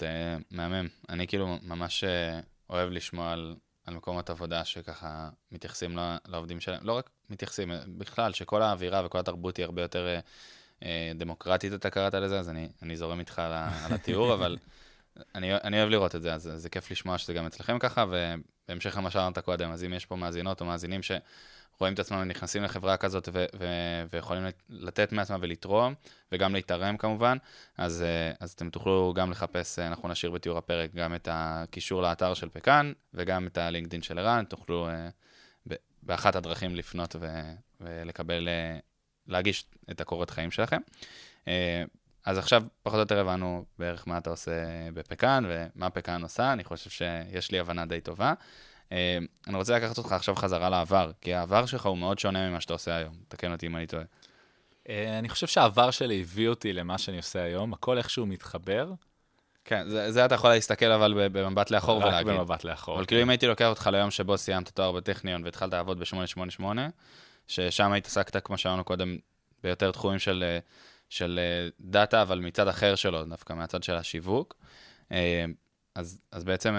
זה 0.00 0.36
מהמם. 0.50 0.88
אני 1.08 1.26
כאילו 1.26 1.58
ממש 1.62 2.04
אוהב 2.70 2.90
לשמוע 2.90 3.32
על, 3.32 3.56
על 3.86 3.94
מקומות 3.94 4.30
עבודה 4.30 4.64
שככה 4.64 5.28
מתייחסים 5.52 5.98
לעובדים 6.28 6.60
שלהם, 6.60 6.80
לא 6.82 6.92
רק 6.92 7.10
מתייחסים, 7.30 7.72
בכלל, 7.98 8.32
שכל 8.32 8.62
האווירה 8.62 9.06
וכל 9.06 9.18
התרבות 9.18 9.56
היא 9.56 9.64
הרבה 9.64 9.82
יותר 9.82 10.06
אה, 10.06 10.20
אה, 10.82 11.12
דמוקרטית, 11.14 11.72
אתה 11.72 11.90
קראת 11.90 12.14
לזה, 12.14 12.38
אז 12.38 12.48
אני, 12.48 12.68
אני 12.82 12.96
זורם 12.96 13.20
איתך 13.20 13.38
על, 13.38 13.52
על 13.52 13.92
התיאור, 13.92 14.34
אבל 14.34 14.56
אני, 15.34 15.54
אני 15.54 15.80
אוהב 15.80 15.90
לראות 15.90 16.14
את 16.14 16.22
זה, 16.22 16.34
אז 16.34 16.50
זה 16.54 16.68
כיף 16.68 16.90
לשמוע 16.90 17.18
שזה 17.18 17.34
גם 17.34 17.46
אצלכם 17.46 17.78
ככה, 17.78 18.04
ובהמשך 18.08 18.96
למה 18.96 19.10
שאמרת 19.10 19.38
קודם, 19.38 19.70
אז 19.70 19.84
אם 19.84 19.92
יש 19.92 20.06
פה 20.06 20.16
מאזינות 20.16 20.60
או 20.60 20.66
מאזינים 20.66 21.02
ש... 21.02 21.12
רואים 21.80 21.94
את 21.94 21.98
עצמם 21.98 22.22
נכנסים 22.22 22.62
לחברה 22.62 22.96
כזאת 22.96 23.28
ו- 23.32 23.44
ו- 23.58 24.04
ויכולים 24.12 24.44
לתת 24.68 25.12
מעצמם 25.12 25.38
ולתרום, 25.42 25.94
וגם 26.32 26.54
להתערם 26.54 26.96
כמובן, 26.96 27.36
אז, 27.78 28.02
אה, 28.02 28.32
אז 28.40 28.52
אתם 28.52 28.70
תוכלו 28.70 29.12
גם 29.16 29.30
לחפש, 29.30 29.78
אה, 29.78 29.86
אנחנו 29.86 30.08
נשאיר 30.08 30.32
בתיאור 30.32 30.58
הפרק 30.58 30.94
גם 30.94 31.14
את 31.14 31.28
הקישור 31.30 32.02
לאתר 32.02 32.34
של 32.34 32.48
פקאן, 32.48 32.92
וגם 33.14 33.46
את 33.46 33.58
הלינקדאין 33.58 34.02
של 34.02 34.18
ערן, 34.18 34.44
תוכלו 34.48 34.88
אה, 34.88 35.08
באחת 36.02 36.36
הדרכים 36.36 36.76
לפנות 36.76 37.16
ו- 37.20 37.52
ולקבל, 37.80 38.48
להגיש 39.26 39.64
את 39.90 40.00
הקורות 40.00 40.30
חיים 40.30 40.50
שלכם. 40.50 40.78
אז 42.24 42.38
עכשיו 42.38 42.62
פחות 42.82 42.96
או 42.96 43.00
יותר 43.00 43.18
הבנו 43.18 43.64
בערך 43.78 44.08
מה 44.08 44.18
אתה 44.18 44.30
עושה 44.30 44.52
בפקאן 44.94 45.44
ומה 45.48 45.90
פקאן 45.90 46.22
עושה, 46.22 46.52
אני 46.52 46.64
חושב 46.64 46.90
שיש 46.90 47.50
לי 47.50 47.58
הבנה 47.58 47.86
די 47.86 48.00
טובה. 48.00 48.34
אה, 48.92 49.18
אני 49.46 49.56
רוצה 49.56 49.76
לקחת 49.76 49.98
אותך 49.98 50.12
עכשיו 50.12 50.34
חזרה 50.36 50.70
לעבר, 50.70 51.10
כי 51.20 51.34
העבר 51.34 51.66
שלך 51.66 51.86
הוא 51.86 51.98
מאוד 51.98 52.18
שונה 52.18 52.50
ממה 52.50 52.60
שאתה 52.60 52.72
עושה 52.72 52.96
היום, 52.96 53.14
תקן 53.28 53.52
אותי 53.52 53.66
אם 53.66 53.76
אני 53.76 53.86
טועה. 53.86 54.02
אה, 54.88 55.18
אני 55.18 55.28
חושב 55.28 55.46
שהעבר 55.46 55.90
שלי 55.90 56.20
הביא 56.20 56.48
אותי 56.48 56.72
למה 56.72 56.98
שאני 56.98 57.16
עושה 57.16 57.42
היום, 57.42 57.72
הכל 57.72 57.98
איכשהו 57.98 58.26
מתחבר, 58.26 58.92
כן, 59.64 59.88
זה, 59.88 60.12
זה 60.12 60.24
אתה 60.24 60.34
יכול 60.34 60.50
להסתכל 60.50 60.92
אבל 60.92 61.28
במבט 61.28 61.70
לאחור 61.70 61.98
רק 61.98 62.06
ולהגיד. 62.06 62.32
במבט 62.32 62.64
לאחור. 62.64 62.96
אבל 62.96 63.06
כאילו 63.06 63.22
אם 63.22 63.30
הייתי 63.30 63.46
לוקח 63.46 63.66
אותך 63.66 63.90
ליום 63.92 64.10
שבו 64.10 64.38
סיימת 64.38 64.68
תואר 64.68 64.92
בטכניון 64.92 65.44
והתחלת 65.44 65.72
לעבוד 65.72 65.98
ב-888, 65.98 66.64
ששם 67.48 67.92
התעסקת, 67.92 68.44
כמו 68.44 68.58
שאמרנו 68.58 68.84
קודם, 68.84 69.18
ביותר 69.62 69.90
תחומים 69.90 70.18
של, 70.18 70.44
אה, 70.46 70.58
של 71.08 71.40
דאטה, 71.80 72.22
אבל 72.22 72.38
מצד 72.38 72.68
אחר 72.68 72.94
שלו, 72.94 73.24
דווקא 73.24 73.52
מהצד 73.52 73.82
של 73.82 73.94
השיווק. 73.94 74.54
אז, 75.94 76.20
אז 76.32 76.44
בעצם, 76.44 76.74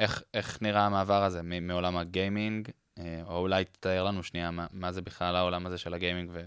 איך, 0.00 0.22
איך 0.34 0.62
נראה 0.62 0.86
המעבר 0.86 1.24
הזה 1.24 1.42
מעולם 1.42 1.96
הגיימינג, 1.96 2.68
אה, 2.98 3.22
או 3.26 3.38
אולי 3.38 3.64
תתאר 3.64 4.04
לנו 4.04 4.22
שנייה 4.22 4.50
מה, 4.50 4.66
מה 4.72 4.92
זה 4.92 5.02
בכלל 5.02 5.36
העולם 5.36 5.66
הזה 5.66 5.78
של 5.78 5.94
הגיימינג, 5.94 6.30
ו... 6.32 6.40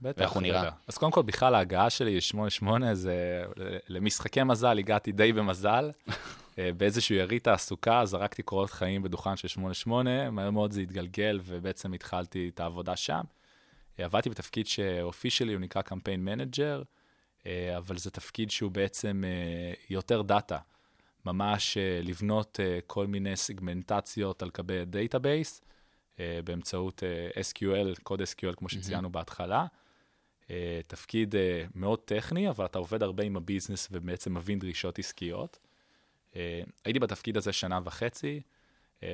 בטח, 0.00 0.20
ואיך 0.20 0.32
הוא 0.32 0.42
נראה. 0.42 0.70
אז 0.88 0.98
קודם 0.98 1.12
כל, 1.12 1.22
בכלל 1.22 1.54
ההגעה 1.54 1.90
שלי 1.90 2.16
ל-88 2.16 2.66
זה, 2.92 3.44
למשחקי 3.88 4.42
מזל 4.42 4.78
הגעתי 4.78 5.12
די 5.12 5.32
במזל. 5.32 5.90
אה, 6.58 6.70
באיזשהו 6.76 7.14
יריד 7.14 7.42
תעסוקה, 7.42 8.04
זרקתי 8.04 8.42
קורות 8.42 8.70
חיים 8.70 9.02
בדוכן 9.02 9.36
של 9.36 9.48
88, 9.48 10.30
מהר 10.30 10.50
מאוד 10.50 10.72
זה 10.72 10.80
התגלגל, 10.80 11.40
ובעצם 11.44 11.92
התחלתי 11.92 12.50
את 12.54 12.60
העבודה 12.60 12.96
שם. 12.96 13.22
אה, 13.98 14.04
עבדתי 14.04 14.30
בתפקיד 14.30 14.66
ש 14.66 14.80
officially 14.80 15.52
הוא 15.52 15.60
נקרא 15.60 15.82
campaign 15.82 16.24
manager, 16.24 16.82
אבל 17.76 17.98
זה 17.98 18.10
תפקיד 18.10 18.50
שהוא 18.50 18.70
בעצם 18.70 19.24
יותר 19.90 20.22
דאטה. 20.22 20.58
ממש 21.24 21.76
אה, 21.76 22.00
לבנות 22.02 22.60
אה, 22.62 22.78
כל 22.86 23.06
מיני 23.06 23.36
סגמנטציות 23.36 24.42
על 24.42 24.50
גבי 24.58 24.84
database, 24.84 25.62
אה, 26.20 26.40
באמצעות 26.44 27.02
SQL, 27.34 28.00
קוד 28.02 28.20
SQL, 28.20 28.54
כמו 28.56 28.68
שציינו 28.68 29.12
בהתחלה. 29.12 29.66
אה, 30.50 30.80
תפקיד 30.86 31.34
מאוד 31.74 31.98
טכני, 31.98 32.48
אבל 32.48 32.64
אתה 32.64 32.78
עובד 32.78 33.02
הרבה 33.02 33.24
עם 33.24 33.36
ה 33.36 33.42
business 33.42 33.88
ובעצם 33.90 34.34
מבין 34.34 34.58
דרישות 34.58 34.98
עסקיות. 34.98 35.58
הייתי 36.84 36.98
בתפקיד 36.98 37.36
הזה 37.36 37.52
שנה 37.52 37.80
וחצי. 37.84 38.40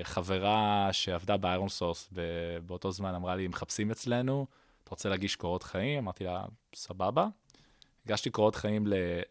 חברה 0.03 0.89
שעבדה 0.93 1.37
באיירון 1.37 1.69
סורס 1.69 2.11
באותו 2.67 2.93
זמן 2.93 3.15
אמרה 3.15 3.37
לי, 3.37 3.49
מחפשים 3.49 3.91
אצלנו, 3.91 4.47
אתה 4.85 4.91
רוצה 4.91 5.09
להגיש 5.09 5.37
קורות 5.37 5.63
חיים? 5.63 5.99
אמרתי 5.99 6.25
לה, 6.25 6.45
סבבה. 6.75 7.29
הגשתי 8.09 8.31
קורות 8.31 8.55
חיים 8.55 8.87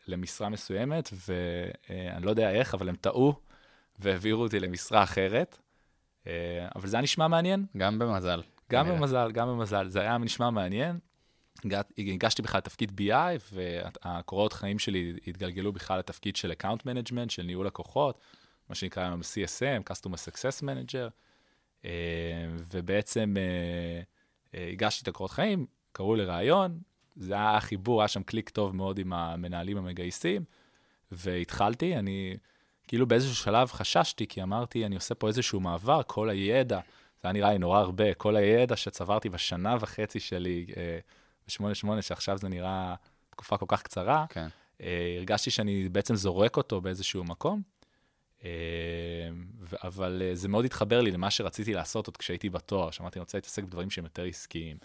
למשרה 0.07 0.49
מסוימת, 0.49 1.09
ואני 1.27 2.25
לא 2.25 2.29
יודע 2.29 2.51
איך, 2.51 2.73
אבל 2.73 2.89
הם 2.89 2.95
טעו 2.95 3.33
והעבירו 3.99 4.43
אותי 4.43 4.59
למשרה 4.59 5.03
אחרת. 5.03 5.57
אה, 6.27 6.67
אבל 6.75 6.87
זה 6.87 6.97
היה 6.97 7.03
נשמע 7.03 7.27
מעניין, 7.27 7.65
גם 7.77 7.99
במזל. 7.99 8.41
גם 8.71 8.85
כנראה. 8.85 8.99
במזל, 8.99 9.31
גם 9.31 9.47
במזל. 9.47 9.87
זה 9.87 10.01
היה 10.01 10.17
נשמע 10.17 10.49
מעניין. 10.49 10.99
הגשתי 11.97 12.41
בכלל 12.41 12.57
לתפקיד 12.57 13.01
BI, 13.01 13.53
והקורות 13.53 14.53
חיים 14.53 14.79
שלי 14.79 15.13
התגלגלו 15.27 15.73
בכלל 15.73 15.99
לתפקיד 15.99 16.35
של 16.35 16.51
account 16.51 16.85
management, 16.85 17.29
של 17.29 17.43
ניהול 17.43 17.67
לקוחות, 17.67 18.19
מה 18.69 18.75
שנקרא 18.75 19.03
היום 19.03 19.21
CSM, 19.21 19.91
Customer 19.91 20.15
Success 20.15 20.61
Manager, 20.61 21.09
אה, 21.85 21.91
ובעצם 22.73 23.33
אה, 23.37 24.01
אה, 24.59 24.69
הגשתי 24.71 25.03
את 25.03 25.07
הקורות 25.07 25.31
חיים, 25.31 25.65
קראו 25.91 26.15
לי 26.15 26.25
ראיון, 26.25 26.79
זה 27.17 27.33
היה 27.33 27.59
חיבור, 27.59 28.01
היה 28.01 28.07
שם 28.07 28.23
קליק 28.23 28.49
טוב 28.49 28.75
מאוד 28.75 28.99
עם 28.99 29.13
המנהלים 29.13 29.77
המגייסים, 29.77 30.43
והתחלתי, 31.11 31.95
אני 31.95 32.37
כאילו 32.87 33.07
באיזשהו 33.07 33.35
שלב 33.35 33.71
חששתי, 33.71 34.27
כי 34.27 34.43
אמרתי, 34.43 34.85
אני 34.85 34.95
עושה 34.95 35.15
פה 35.15 35.27
איזשהו 35.27 35.59
מעבר, 35.59 36.01
כל 36.07 36.29
הידע, 36.29 36.79
זה 37.21 37.27
היה 37.27 37.33
נראה 37.33 37.51
לי 37.51 37.57
נורא 37.57 37.79
הרבה, 37.79 38.13
כל 38.13 38.35
הידע 38.35 38.75
שצברתי 38.75 39.29
בשנה 39.29 39.77
וחצי 39.79 40.19
שלי 40.19 40.65
אה, 40.77 40.99
ב-88, 41.47 42.01
שעכשיו 42.01 42.37
זה 42.37 42.49
נראה 42.49 42.95
תקופה 43.29 43.57
כל 43.57 43.65
כך 43.67 43.81
קצרה, 43.81 44.25
כן. 44.29 44.47
אה, 44.81 45.15
הרגשתי 45.17 45.51
שאני 45.51 45.89
בעצם 45.89 46.15
זורק 46.15 46.57
אותו 46.57 46.81
באיזשהו 46.81 47.23
מקום, 47.23 47.61
אה, 48.43 48.49
אבל 49.83 50.21
אה, 50.25 50.35
זה 50.35 50.47
מאוד 50.47 50.65
התחבר 50.65 51.01
לי 51.01 51.11
למה 51.11 51.31
שרציתי 51.31 51.73
לעשות 51.73 52.07
עוד 52.07 52.17
כשהייתי 52.17 52.49
בתואר, 52.49 52.91
שאמרתי, 52.91 53.19
אני 53.19 53.21
רוצה 53.21 53.37
להתעסק 53.37 53.63
בדברים 53.63 53.89
שהם 53.89 54.03
יותר 54.03 54.23
עסקיים. 54.23 54.77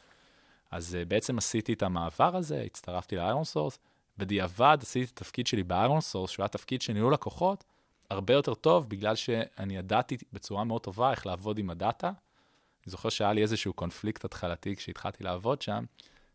אז 0.73 0.95
אה, 0.95 1.05
בעצם 1.05 1.39
עשיתי 1.39 1.73
את 1.73 1.83
המעבר 1.83 2.37
הזה, 2.37 2.63
הצטרפתי 2.67 3.17
לאיירון 3.17 3.45
סורס, 3.45 3.79
בדיעבד 4.19 4.79
עשיתי 4.83 5.05
את 5.05 5.19
התפקיד 5.19 5.47
שלי 5.47 5.63
באיירון 5.63 6.01
סורס, 6.01 6.31
שהוא 6.31 6.43
היה 6.43 6.49
תפקיד 6.49 6.83
של 6.83 6.93
ניהול 6.93 7.13
לקוחות, 7.13 7.65
הרבה 8.11 8.35
יותר 8.35 8.55
טוב, 8.55 8.89
בגלל 8.89 9.15
שאני 9.15 9.77
ידעתי 9.77 10.17
בצורה 10.33 10.65
מאוד 10.65 10.83
טובה 10.83 11.11
איך 11.11 11.27
לעבוד 11.27 11.59
עם 11.59 11.71
הדאטה. 11.71 12.07
אני 12.07 12.91
זוכר 12.91 13.09
שהיה 13.09 13.33
לי 13.33 13.43
איזשהו 13.43 13.73
קונפליקט 13.73 14.25
התחלתי 14.25 14.77
כשהתחלתי 14.77 15.25
לעבוד 15.25 15.63
שם, 15.63 15.85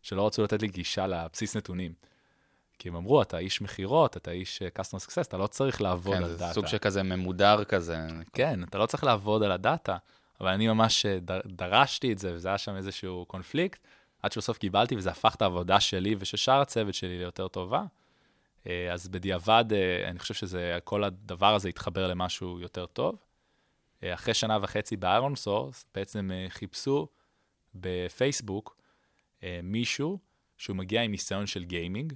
שלא 0.02 0.26
רצו 0.26 0.42
לתת 0.42 0.62
לי 0.62 0.68
גישה 0.68 1.06
לבסיס 1.06 1.56
נתונים. 1.56 1.92
כי 2.78 2.88
הם 2.88 2.96
אמרו, 2.96 3.22
אתה 3.22 3.38
איש 3.38 3.60
מכירות, 3.62 4.16
אתה 4.16 4.30
איש 4.30 4.62
אה, 4.62 4.68
customer 4.78 5.04
success, 5.06 5.22
אתה 5.22 5.36
לא 5.36 5.46
צריך 5.46 5.80
לעבוד 5.80 6.16
כן, 6.16 6.22
על 6.22 6.28
זה 6.28 6.36
דאטה. 6.36 6.52
סוג 6.52 6.66
של 6.66 6.78
כזה 6.78 7.02
ממודר 7.02 7.64
כזה. 7.64 7.98
כן, 8.32 8.64
אתה 8.64 8.78
לא 8.78 8.86
צריך 8.86 9.04
לעבוד 9.04 9.42
על 9.42 9.52
הדאטה, 9.52 9.96
אבל 10.40 10.48
אני 10.48 10.68
ממש 10.68 11.06
אה, 11.06 11.18
דר, 11.20 11.40
דרשתי 11.46 12.12
את 12.12 12.18
זה, 12.18 12.34
וזה 12.34 12.48
היה 12.48 12.58
שם 12.58 12.76
איזשהו 12.76 13.24
קונפליקט, 13.28 13.80
עד 14.22 14.32
שבסוף 14.32 14.58
קיבלתי, 14.58 14.96
וזה 14.96 15.10
הפך 15.10 15.34
את 15.34 15.42
העבודה 15.42 15.80
שלי 15.80 16.16
ושל 16.18 16.36
שאר 16.36 16.60
הצוות 16.60 16.94
שלי 16.94 17.18
ליותר 17.18 17.48
טובה. 17.48 17.84
אה, 18.66 18.92
אז 18.92 19.08
בדיעבד, 19.08 19.64
אה, 19.72 20.08
אני 20.08 20.18
חושב 20.18 20.34
שזה, 20.34 20.78
כל 20.84 21.04
הדבר 21.04 21.54
הזה 21.54 21.68
התחבר 21.68 22.08
למשהו 22.08 22.60
יותר 22.60 22.86
טוב. 22.86 23.16
אה, 24.02 24.14
אחרי 24.14 24.34
שנה 24.34 24.58
וחצי 24.62 24.96
באיירון 24.96 25.36
סורס, 25.36 25.86
בעצם 25.94 26.30
חיפשו 26.48 27.08
בפייסבוק 27.74 28.76
מישהו 29.62 30.18
שהוא 30.56 30.76
מגיע 30.76 31.02
עם 31.02 31.10
ניסיון 31.10 31.46
של 31.46 31.64
גיימינג, 31.64 32.12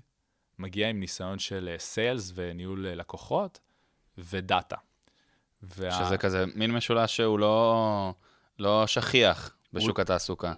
מגיע 0.59 0.89
עם 0.89 1.01
ניסיון 1.01 1.39
של 1.39 1.75
סיילס 1.79 2.33
וניהול 2.35 2.87
לקוחות 2.89 3.61
ודאטה. 4.19 4.77
וה... 5.63 5.91
שזה 5.91 6.19
כזה 6.19 6.45
מין 6.55 6.71
משולש 6.71 7.17
שהוא 7.17 7.39
לא, 7.39 8.15
לא 8.59 8.87
שכיח 8.87 9.57
בשוק 9.73 10.01
התעסוקה. 10.01 10.53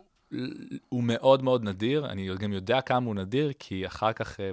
הוא 0.88 1.04
מאוד 1.04 1.42
מאוד 1.42 1.64
נדיר, 1.64 2.06
אני 2.06 2.28
גם 2.38 2.52
יודע 2.52 2.80
כמה 2.80 3.06
הוא 3.06 3.14
נדיר, 3.14 3.52
כי 3.58 3.86
אחר 3.86 4.12
כך 4.12 4.40
אה, 4.40 4.50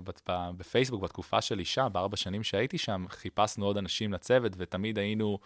בפייסבוק, 0.57 1.01
בתקופה 1.01 1.41
שלי 1.41 1.65
שם, 1.65 1.89
בארבע 1.91 2.17
שנים 2.17 2.43
שהייתי 2.43 2.77
שם, 2.77 3.05
חיפשנו 3.09 3.65
עוד 3.65 3.77
אנשים 3.77 4.13
לצוות, 4.13 4.51
ותמיד 4.57 4.97
היינו, 4.97 5.39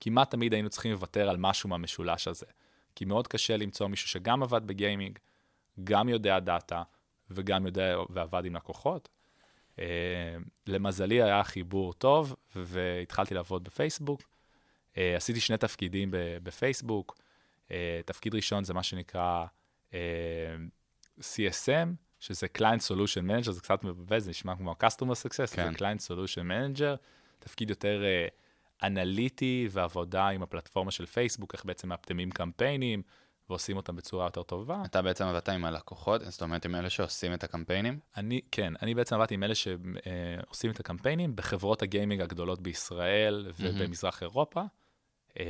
כמעט 0.00 0.30
תמיד 0.30 0.52
היינו 0.52 0.70
צריכים 0.70 0.92
לוותר 0.92 1.28
על 1.28 1.36
משהו 1.36 1.68
מהמשולש 1.68 2.28
הזה. 2.28 2.46
כי 2.94 3.04
מאוד 3.04 3.28
קשה 3.28 3.56
למצוא 3.56 3.86
מישהו 3.86 4.08
שגם 4.08 4.42
עבד 4.42 4.66
בגיימינג, 4.66 5.18
גם 5.84 6.08
יודע 6.08 6.38
דאטה, 6.38 6.82
וגם 7.30 7.66
יודע 7.66 7.96
ועבד 8.10 8.44
עם 8.44 8.56
לקוחות. 8.56 9.08
אה, 9.78 10.36
למזלי 10.66 11.22
היה 11.22 11.44
חיבור 11.44 11.92
טוב, 11.92 12.36
והתחלתי 12.56 13.34
לעבוד 13.34 13.64
בפייסבוק. 13.64 14.22
אה, 14.96 15.16
עשיתי 15.16 15.40
שני 15.40 15.56
תפקידים 15.56 16.08
בפייסבוק. 16.42 17.18
תפקיד 18.04 18.34
ראשון 18.34 18.64
זה 18.64 18.74
מה 18.74 18.82
שנקרא 18.82 19.44
CSM, 21.20 21.88
שזה 22.20 22.46
Client 22.58 22.80
Solution 22.88 23.28
Manager, 23.28 23.50
זה 23.50 23.60
קצת 23.60 23.84
מבלבל, 23.84 24.18
זה 24.18 24.30
נשמע 24.30 24.56
כמו 24.56 24.74
Customer 24.82 25.14
Success, 25.26 25.54
כן. 25.56 25.72
זה 25.72 25.78
Client 25.78 26.00
Solution 26.08 26.42
Manager, 26.42 26.96
תפקיד 27.38 27.70
יותר 27.70 28.04
אה, 28.04 28.26
אנליטי 28.82 29.68
ועבודה 29.70 30.28
עם 30.28 30.42
הפלטפורמה 30.42 30.90
של 30.90 31.06
פייסבוק, 31.06 31.54
איך 31.54 31.64
בעצם 31.64 31.88
מאפטמים 31.88 32.30
קמפיינים 32.30 33.02
ועושים 33.50 33.76
אותם 33.76 33.96
בצורה 33.96 34.26
יותר 34.26 34.42
טובה. 34.42 34.82
אתה 34.84 35.02
בעצם 35.02 35.24
עבדת 35.24 35.48
עם 35.48 35.64
הלקוחות, 35.64 36.22
זאת 36.24 36.42
אומרת 36.42 36.64
עם 36.64 36.74
אלה 36.74 36.90
שעושים 36.90 37.34
את 37.34 37.44
הקמפיינים. 37.44 37.98
אני, 38.16 38.40
כן, 38.50 38.72
אני 38.82 38.94
בעצם 38.94 39.16
עבדתי 39.16 39.34
עם 39.34 39.42
אלה 39.42 39.54
שעושים 39.54 40.70
את 40.70 40.80
הקמפיינים 40.80 41.36
בחברות 41.36 41.82
הגיימינג 41.82 42.20
הגדולות 42.20 42.62
בישראל 42.62 43.52
ובמזרח 43.58 44.22
אירופה. 44.22 44.62
אה, 45.40 45.44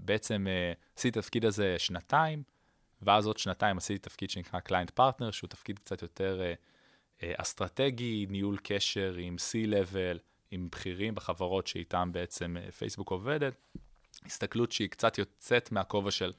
בעצם 0.00 0.46
אה, 0.48 0.72
עשיתי 0.96 1.08
את 1.08 1.16
התפקיד 1.16 1.44
הזה 1.44 1.74
שנתיים, 1.78 2.42
ואז 3.04 3.26
עוד 3.26 3.38
שנתיים 3.38 3.76
עשיתי 3.76 3.98
תפקיד 3.98 4.30
שנקרא 4.30 4.60
client 4.60 4.90
partner, 4.90 5.30
שהוא 5.30 5.48
תפקיד 5.48 5.78
קצת 5.78 6.02
יותר 6.02 6.40
אה, 6.42 6.54
אה, 7.22 7.32
אסטרטגי, 7.36 8.26
ניהול 8.30 8.58
קשר 8.62 9.14
עם 9.18 9.36
C-Level, 9.36 10.18
עם 10.50 10.68
בכירים 10.70 11.14
בחברות 11.14 11.66
שאיתם 11.66 12.12
בעצם 12.12 12.56
אה, 12.56 12.72
פייסבוק 12.72 13.10
עובדת. 13.10 13.54
הסתכלות 14.24 14.72
שהיא 14.72 14.88
קצת 14.88 15.18
יוצאת 15.18 15.72
מהכובע 15.72 16.10
של 16.10 16.32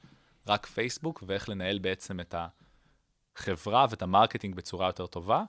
רק 0.46 0.66
פייסבוק, 0.66 1.24
ואיך 1.26 1.48
לנהל 1.48 1.78
בעצם 1.78 2.20
את 2.20 2.34
החברה 3.36 3.86
ואת 3.90 4.02
ה 4.02 4.07
marketing 4.07 4.54
בצורה 4.54 4.86
יותר 4.86 5.06
טובה. 5.06 5.44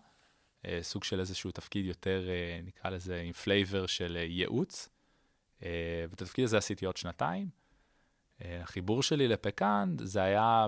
אה, 0.65 0.79
סוג 0.81 1.03
של 1.03 1.19
איזשהו 1.19 1.51
תפקיד 1.51 1.85
יותר, 1.85 2.29
אה, 2.29 2.59
נקרא 2.63 2.89
לזה, 2.89 3.21
עם 3.21 3.33
flavor 3.33 3.85
של 3.85 4.17
אה, 4.19 4.23
ייעוץ. 4.23 4.89
אה, 5.63 6.05
ואת 6.09 6.21
התפקיד 6.21 6.43
הזה 6.43 6.57
עשיתי 6.57 6.85
עוד 6.85 6.97
שנתיים. 6.97 7.49
אה, 8.45 8.61
החיבור 8.61 9.03
שלי 9.03 9.27
לפקאן 9.27 9.95
זה 9.99 10.21
היה 10.21 10.67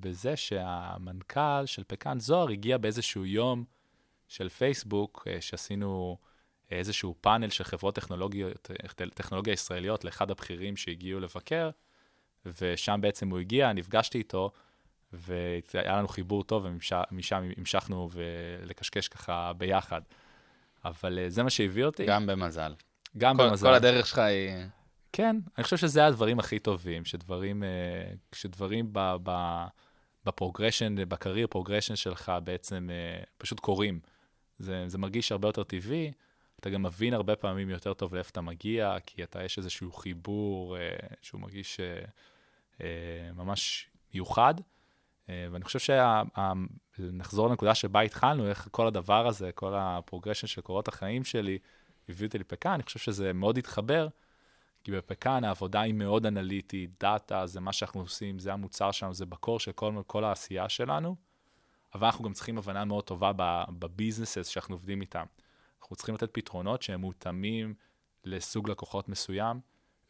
בזה 0.00 0.36
שהמנכ"ל 0.36 1.66
של 1.66 1.82
פקאן 1.86 2.20
זוהר 2.20 2.48
הגיע 2.48 2.78
באיזשהו 2.78 3.26
יום 3.26 3.64
של 4.28 4.48
פייסבוק, 4.48 5.28
אה, 5.30 5.40
שעשינו 5.40 6.16
איזשהו 6.70 7.14
פאנל 7.20 7.48
של 7.48 7.64
חברות 7.64 7.94
טכנולוגיות, 7.94 8.70
טכנולוגיה 9.14 9.52
ישראליות 9.52 10.04
לאחד 10.04 10.30
הבכירים 10.30 10.76
שהגיעו 10.76 11.20
לבקר, 11.20 11.70
ושם 12.60 12.98
בעצם 13.02 13.28
הוא 13.30 13.38
הגיע, 13.38 13.72
נפגשתי 13.72 14.18
איתו, 14.18 14.50
והיה 15.12 15.96
לנו 15.96 16.08
חיבור 16.08 16.44
טוב, 16.44 16.64
ומשם 16.64 17.42
המשכנו 17.56 18.10
לקשקש 18.64 19.08
ככה 19.08 19.52
ביחד. 19.52 20.00
אבל 20.84 21.18
אה, 21.18 21.30
זה 21.30 21.42
מה 21.42 21.50
שהביא 21.50 21.84
אותי. 21.84 22.06
גם 22.06 22.26
במזל. 22.26 22.74
גם 23.18 23.36
כל, 23.36 23.48
במזל. 23.48 23.68
כל 23.68 23.74
הדרך 23.74 24.06
שלך 24.06 24.18
היא... 24.18 24.50
כן, 25.16 25.36
אני 25.58 25.64
חושב 25.64 25.76
שזה 25.76 26.06
הדברים 26.06 26.38
הכי 26.38 26.58
טובים, 26.58 27.04
שדברים, 27.04 27.64
אה, 27.64 27.68
שדברים 28.32 28.88
ב, 28.92 29.14
ב, 29.22 29.30
ב 30.24 30.29
progression, 30.29 30.94
ב 31.08 31.13
career 31.13 31.46
progression 31.46 31.96
שלך 31.96 32.32
בעצם 32.44 32.88
אה, 32.90 33.22
פשוט 33.38 33.60
קורים. 33.60 34.00
זה, 34.56 34.84
זה 34.88 34.98
מרגיש 34.98 35.32
הרבה 35.32 35.48
יותר 35.48 35.64
טבעי, 35.64 36.12
אתה 36.60 36.70
גם 36.70 36.82
מבין 36.82 37.14
הרבה 37.14 37.36
פעמים 37.36 37.70
יותר 37.70 37.94
טוב 37.94 38.14
לאיפה 38.14 38.30
אתה 38.30 38.40
מגיע, 38.40 38.96
כי 39.06 39.22
אתה, 39.22 39.44
יש 39.44 39.58
איזשהו 39.58 39.92
חיבור 39.92 40.76
שהוא 41.22 41.40
מרגיש 41.40 41.80
ממש 43.34 43.88
מיוחד. 44.14 44.54
ואני 45.28 45.64
חושב 45.64 45.94
שנחזור 46.98 47.48
לנקודה 47.48 47.74
שבה 47.74 48.00
התחלנו, 48.00 48.48
איך 48.48 48.68
כל 48.70 48.86
הדבר 48.86 49.26
הזה, 49.26 49.52
כל 49.52 49.74
ה 49.76 49.82
progression 49.82 50.46
של 50.46 50.60
קורות 50.60 50.88
החיים 50.88 51.24
שלי, 51.24 51.58
הביא 52.08 52.26
אותי 52.26 52.38
לפקאן, 52.38 52.72
אני 52.72 52.82
חושב 52.82 52.98
שזה 52.98 53.32
מאוד 53.32 53.58
התחבר, 53.58 54.08
כי 54.86 54.92
בפקאן 54.92 55.44
העבודה 55.44 55.80
היא 55.80 55.94
מאוד 55.94 56.26
אנליטית, 56.26 56.90
דאטה, 57.00 57.46
זה 57.46 57.60
מה 57.60 57.72
שאנחנו 57.72 58.00
עושים, 58.00 58.38
זה 58.38 58.52
המוצר 58.52 58.90
שלנו, 58.90 59.14
זה 59.14 59.26
ב 59.26 59.33
core 59.33 59.60
של 59.60 59.72
כל, 59.72 59.94
כל 60.06 60.24
העשייה 60.24 60.68
שלנו, 60.68 61.16
אבל 61.94 62.06
אנחנו 62.06 62.24
גם 62.24 62.32
צריכים 62.32 62.58
הבנה 62.58 62.84
מאוד 62.84 63.04
טובה 63.04 63.32
ב 63.68 63.75
businesses 63.75 64.46
שאנחנו 64.46 64.74
עובדים 64.74 65.00
איתם. 65.00 65.24
אנחנו 65.80 65.96
צריכים 65.96 66.14
לתת 66.14 66.30
פתרונות 66.32 66.82
שהם 66.82 67.00
מותאמים 67.00 67.74
לסוג 68.24 68.70
לקוחות 68.70 69.08
מסוים, 69.08 69.60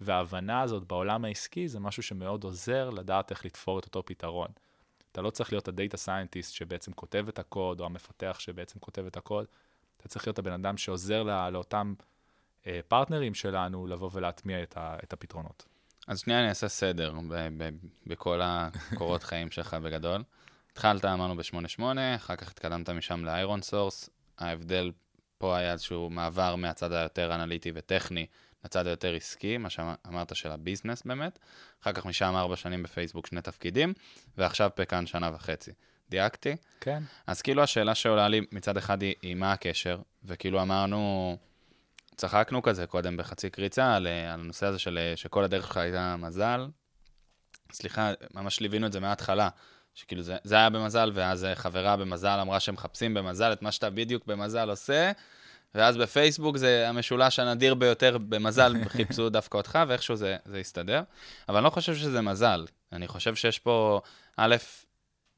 וההבנה 0.01 0.61
הזאת 0.61 0.85
בעולם 0.85 1.25
העסקי 1.25 1.69
זה 1.69 1.81
משהו 1.81 2.03
שמאוד 2.03 2.45
עוזר 2.45 2.91
לדעת 2.91 3.31
איך 3.31 3.45
לתפור 3.45 3.79
את 3.79 3.85
אותו 3.85 4.03
פתרון. 4.07 4.49
אתה 5.13 5.23
לא 5.23 5.31
צריך 5.31 5.53
להיות 5.53 5.69
ה 5.69 5.74
data 5.74 5.97
scientist 5.97 6.55
שבעצם 6.55 6.93
כותב 6.93 7.27
את 7.29 7.39
הקוד, 7.39 7.81
או 7.81 7.87
המפתח 7.87 8.37
שבעצם 8.39 8.79
כותב 8.79 9.07
את 9.07 9.17
הקוד, 9.17 9.47
אתה 9.97 10.09
צריך 10.09 10.27
להיות 10.27 10.39
הבן 10.39 10.53
אדם 10.53 10.77
שעוזר 10.77 11.23
לא, 11.23 11.49
לאותם 11.49 11.95
אה, 12.01 12.16
partnerים 12.89 13.35
שלנו 13.35 13.87
לבוא 13.87 14.11
ולהטמיע 14.13 14.63
את, 14.63 14.77
ה, 14.77 14.97
את 15.05 15.13
הפתרונות. 15.13 15.65
אז 16.09 16.21
שנייה 16.21 16.41
אני 16.41 16.49
אעשה 16.49 16.69
סדר 16.69 17.13
ב- 17.29 17.49
ב- 17.63 17.71
בכל 18.07 18.41
הקורות 18.43 19.23
חיים 19.29 19.51
שלך 19.51 19.75
בגדול. 19.75 20.23
התחלת, 20.73 21.05
אמרנו, 21.05 21.37
ב-88, 21.37 21.83
אחר 22.17 22.37
כך 22.37 22.51
התקדמת 22.51 22.91
משם 22.91 23.25
לאיירון 23.25 23.63
סורס. 23.63 24.11
ההבדל 24.39 24.93
פה 25.39 25.57
היה 25.57 25.73
איזשהו 25.73 26.11
מעבר 26.11 26.57
מהצד 26.57 26.93
היותר 26.93 27.35
אנליטי 27.35 27.73
וטכני 27.75 28.27
לצד 28.65 28.87
היותר 28.87 29.15
עסקי, 29.15 29.59
מה 29.59 29.71
שאמרת 29.71 30.37
של 30.37 30.51
ה 30.51 30.56
business 30.56 31.03
באמת. 31.03 31.39
אחר 31.83 31.93
כך 31.93 32.07
משם 32.07 32.35
ארבע 32.37 32.57
שנים 32.57 32.83
בפייסבוק, 32.83 33.27
שני 33.27 33.43
תפקידים, 33.43 33.93
ועכשיו 34.39 34.71
פקאן 34.75 35.07
שנה 35.07 35.31
וחצי. 35.35 35.71
דייקתי? 36.11 36.57
כן. 36.81 37.03
אז 37.27 37.43
כאילו 37.43 37.63
השאלה 37.63 37.95
שעולה 37.95 38.29
לי 38.29 38.41
מצד 38.53 38.77
אחד 38.77 39.03
היא, 39.03 39.15
היא 39.23 39.35
מה 39.35 39.53
הקשר, 39.53 39.99
וכאילו 40.25 40.63
אמרנו, 40.63 41.37
צחקנו 42.17 42.63
כזה 42.63 42.87
קודם 42.87 43.17
בחצי 43.17 43.51
קריצה 43.51 43.95
על, 43.97 44.07
על 44.07 44.41
הנושא 44.41 44.67
הזה 44.67 44.79
של 44.79 45.13
שכל 45.17 45.45
הדרך 45.45 45.67
שלך 45.67 45.77
הייתה 45.77 46.17
מזל. 46.17 46.67
סליחה, 47.73 48.13
ממש 48.35 48.61
ליווינו 48.61 48.87
את 48.87 48.93
זה 48.93 49.01
מההתחלה, 49.01 49.49
שכאילו 49.95 50.23
זה, 50.23 50.37
זה 50.45 50.55
היה 50.55 50.71
במזל, 50.71 51.11
ואז 51.15 51.47
חברה 51.55 51.97
במזל 51.97 52.39
אמרה 52.43 52.61
שהם 52.61 52.75
מחפשים 52.75 53.15
במזל 53.15 53.53
את 53.53 53.63
מה 53.63 53.73
שאתה 53.73 53.91
בדיוק 53.91 54.27
במזל 54.27 54.71
עושה, 54.71 55.13
ואז 55.75 55.97
בפייסבוק 55.97 56.57
זה 56.57 56.89
המשולש 56.89 57.39
הנדיר 57.39 57.75
ביותר 57.75 58.19
במזל, 58.19 58.75
חיפשו 58.89 59.29
דווקא 59.29 59.57
אותך, 59.57 59.79
ואיכשהו 59.89 60.17
זה, 60.17 60.37
זה 60.45 60.59
הסתדר. 60.59 61.03
אבל 61.49 61.57
אני 61.57 61.65
לא 61.65 61.71
חושב 61.71 61.95
שזה 61.95 62.21
מזל. 62.21 62.67
אני 62.93 63.09
חושב 63.09 63.35
שיש 63.35 63.59
פה, 63.59 64.01
א', 64.37 64.57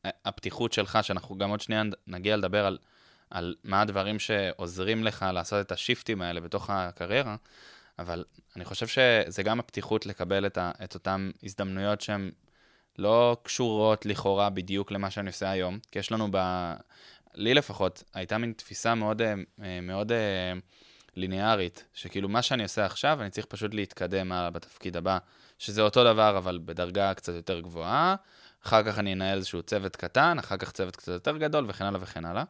הפתיחות 0.05 0.73
שלך, 0.73 0.99
שאנחנו 1.03 1.39
גם 1.39 1.51
עוד 1.51 1.61
שנייה 1.61 1.83
נגיע 2.07 2.37
לדבר 2.37 2.67
על, 2.67 2.79
על 3.31 3.55
מה 3.65 3.81
הדברים 3.81 4.19
שעוזרים 4.19 5.05
לך 5.05 5.27
לעשות 5.33 5.67
את 5.67 5.73
השיפטים 5.73 6.23
האלה 6.23 6.41
בתוך 6.41 6.71
הקריירה, 6.71 7.37
אבל 7.99 8.25
אני 8.57 8.65
חושב 8.65 8.87
שזה 8.87 9.43
גם 9.43 9.61
הפתיחות 9.61 10.07
לקבל 10.07 10.47
את, 10.47 10.59
את 10.85 10.95
אותן 10.95 11.31
הזדמנויות 11.43 12.01
שהן 12.01 12.31
לא 12.99 13.37
קשורות 13.43 14.07
לכאורה 14.07 14.51
בדיוק 14.51 14.91
למה 14.91 15.11
שאני 15.11 15.29
עושה 15.29 15.51
היום, 15.51 15.79
כי 15.93 15.99
יש 15.99 16.13
לנו 16.13 16.29
ב... 16.31 16.73
לי 17.35 17.55
לפחות, 17.55 18.03
הייתה 18.15 18.39
מין 18.39 18.53
תפיסה 18.53 18.95
מאוד, 18.95 19.23
אה, 19.23 19.35
מאוד 19.83 20.13
אה, 20.13 20.53
ליניארית, 21.17 21.85
שכאילו 21.95 22.29
מה 22.29 22.43
שאני 22.43 22.63
עושה 22.63 22.87
עכשיו, 22.87 23.23
אני 23.23 23.31
צריך 23.31 23.47
פשוט 23.47 23.75
להתקדם 23.75 24.33
הלאה 24.33 24.51
בתפקיד 24.51 24.97
הבא, 24.97 25.19
שזה 25.59 25.83
אותו 25.83 26.05
דבר, 26.05 26.39
אבל 26.39 26.59
בדרגה 26.65 27.15
קצת 27.15 27.33
יותר 27.33 27.61
גבוהה. 27.61 28.17
אחר 28.67 28.83
כך 28.83 28.99
אני 28.99 29.13
אנהל 29.13 29.39
איזשהו 29.39 29.63
צוות 29.63 29.97
קטן, 29.97 30.39
אחר 30.39 30.57
כך 30.57 30.73
צוות 30.73 30.97
קצת 30.97 31.13
יותר 31.13 31.37
גדול, 31.37 31.65
וכן 31.69 31.85
הלאה 31.85 32.03
וכן 32.03 32.25
הלאה. 32.25 32.45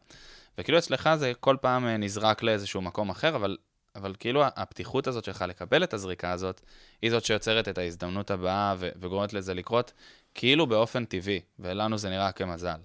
וכאילו 0.57 0.77
אצלך 0.77 1.09
זה 1.15 1.31
כל 1.39 1.57
פעם 1.61 1.87
אה, 1.87 1.97
נזרק 1.97 2.43
לאיזשהו 2.43 2.81
מקום 2.81 3.09
אחר, 3.09 3.35
אבל, 3.35 3.57
אבל 3.95 4.15
כאילו 4.19 4.43
הפתיחות 4.45 5.07
הזאת 5.07 5.23
שלך 5.23 5.45
לקבל 5.47 5.83
את 5.83 5.93
הזריקה 5.93 6.31
הזאת, 6.31 6.61
היא 7.01 7.11
זאת 7.11 7.25
שיוצרת 7.25 7.67
את 7.67 7.77
ההזדמנות 7.77 8.31
הבאה 8.31 8.75
ו- 8.77 8.89
וגורמת 8.99 9.33
לזה 9.33 9.53
לקרות 9.53 9.93
כאילו 10.35 10.67
באופן 10.67 11.05
טבעי, 11.05 11.39
ולנו 11.59 11.97
זה 11.97 12.09
נראה 12.09 12.31
כמזל. 12.31 12.79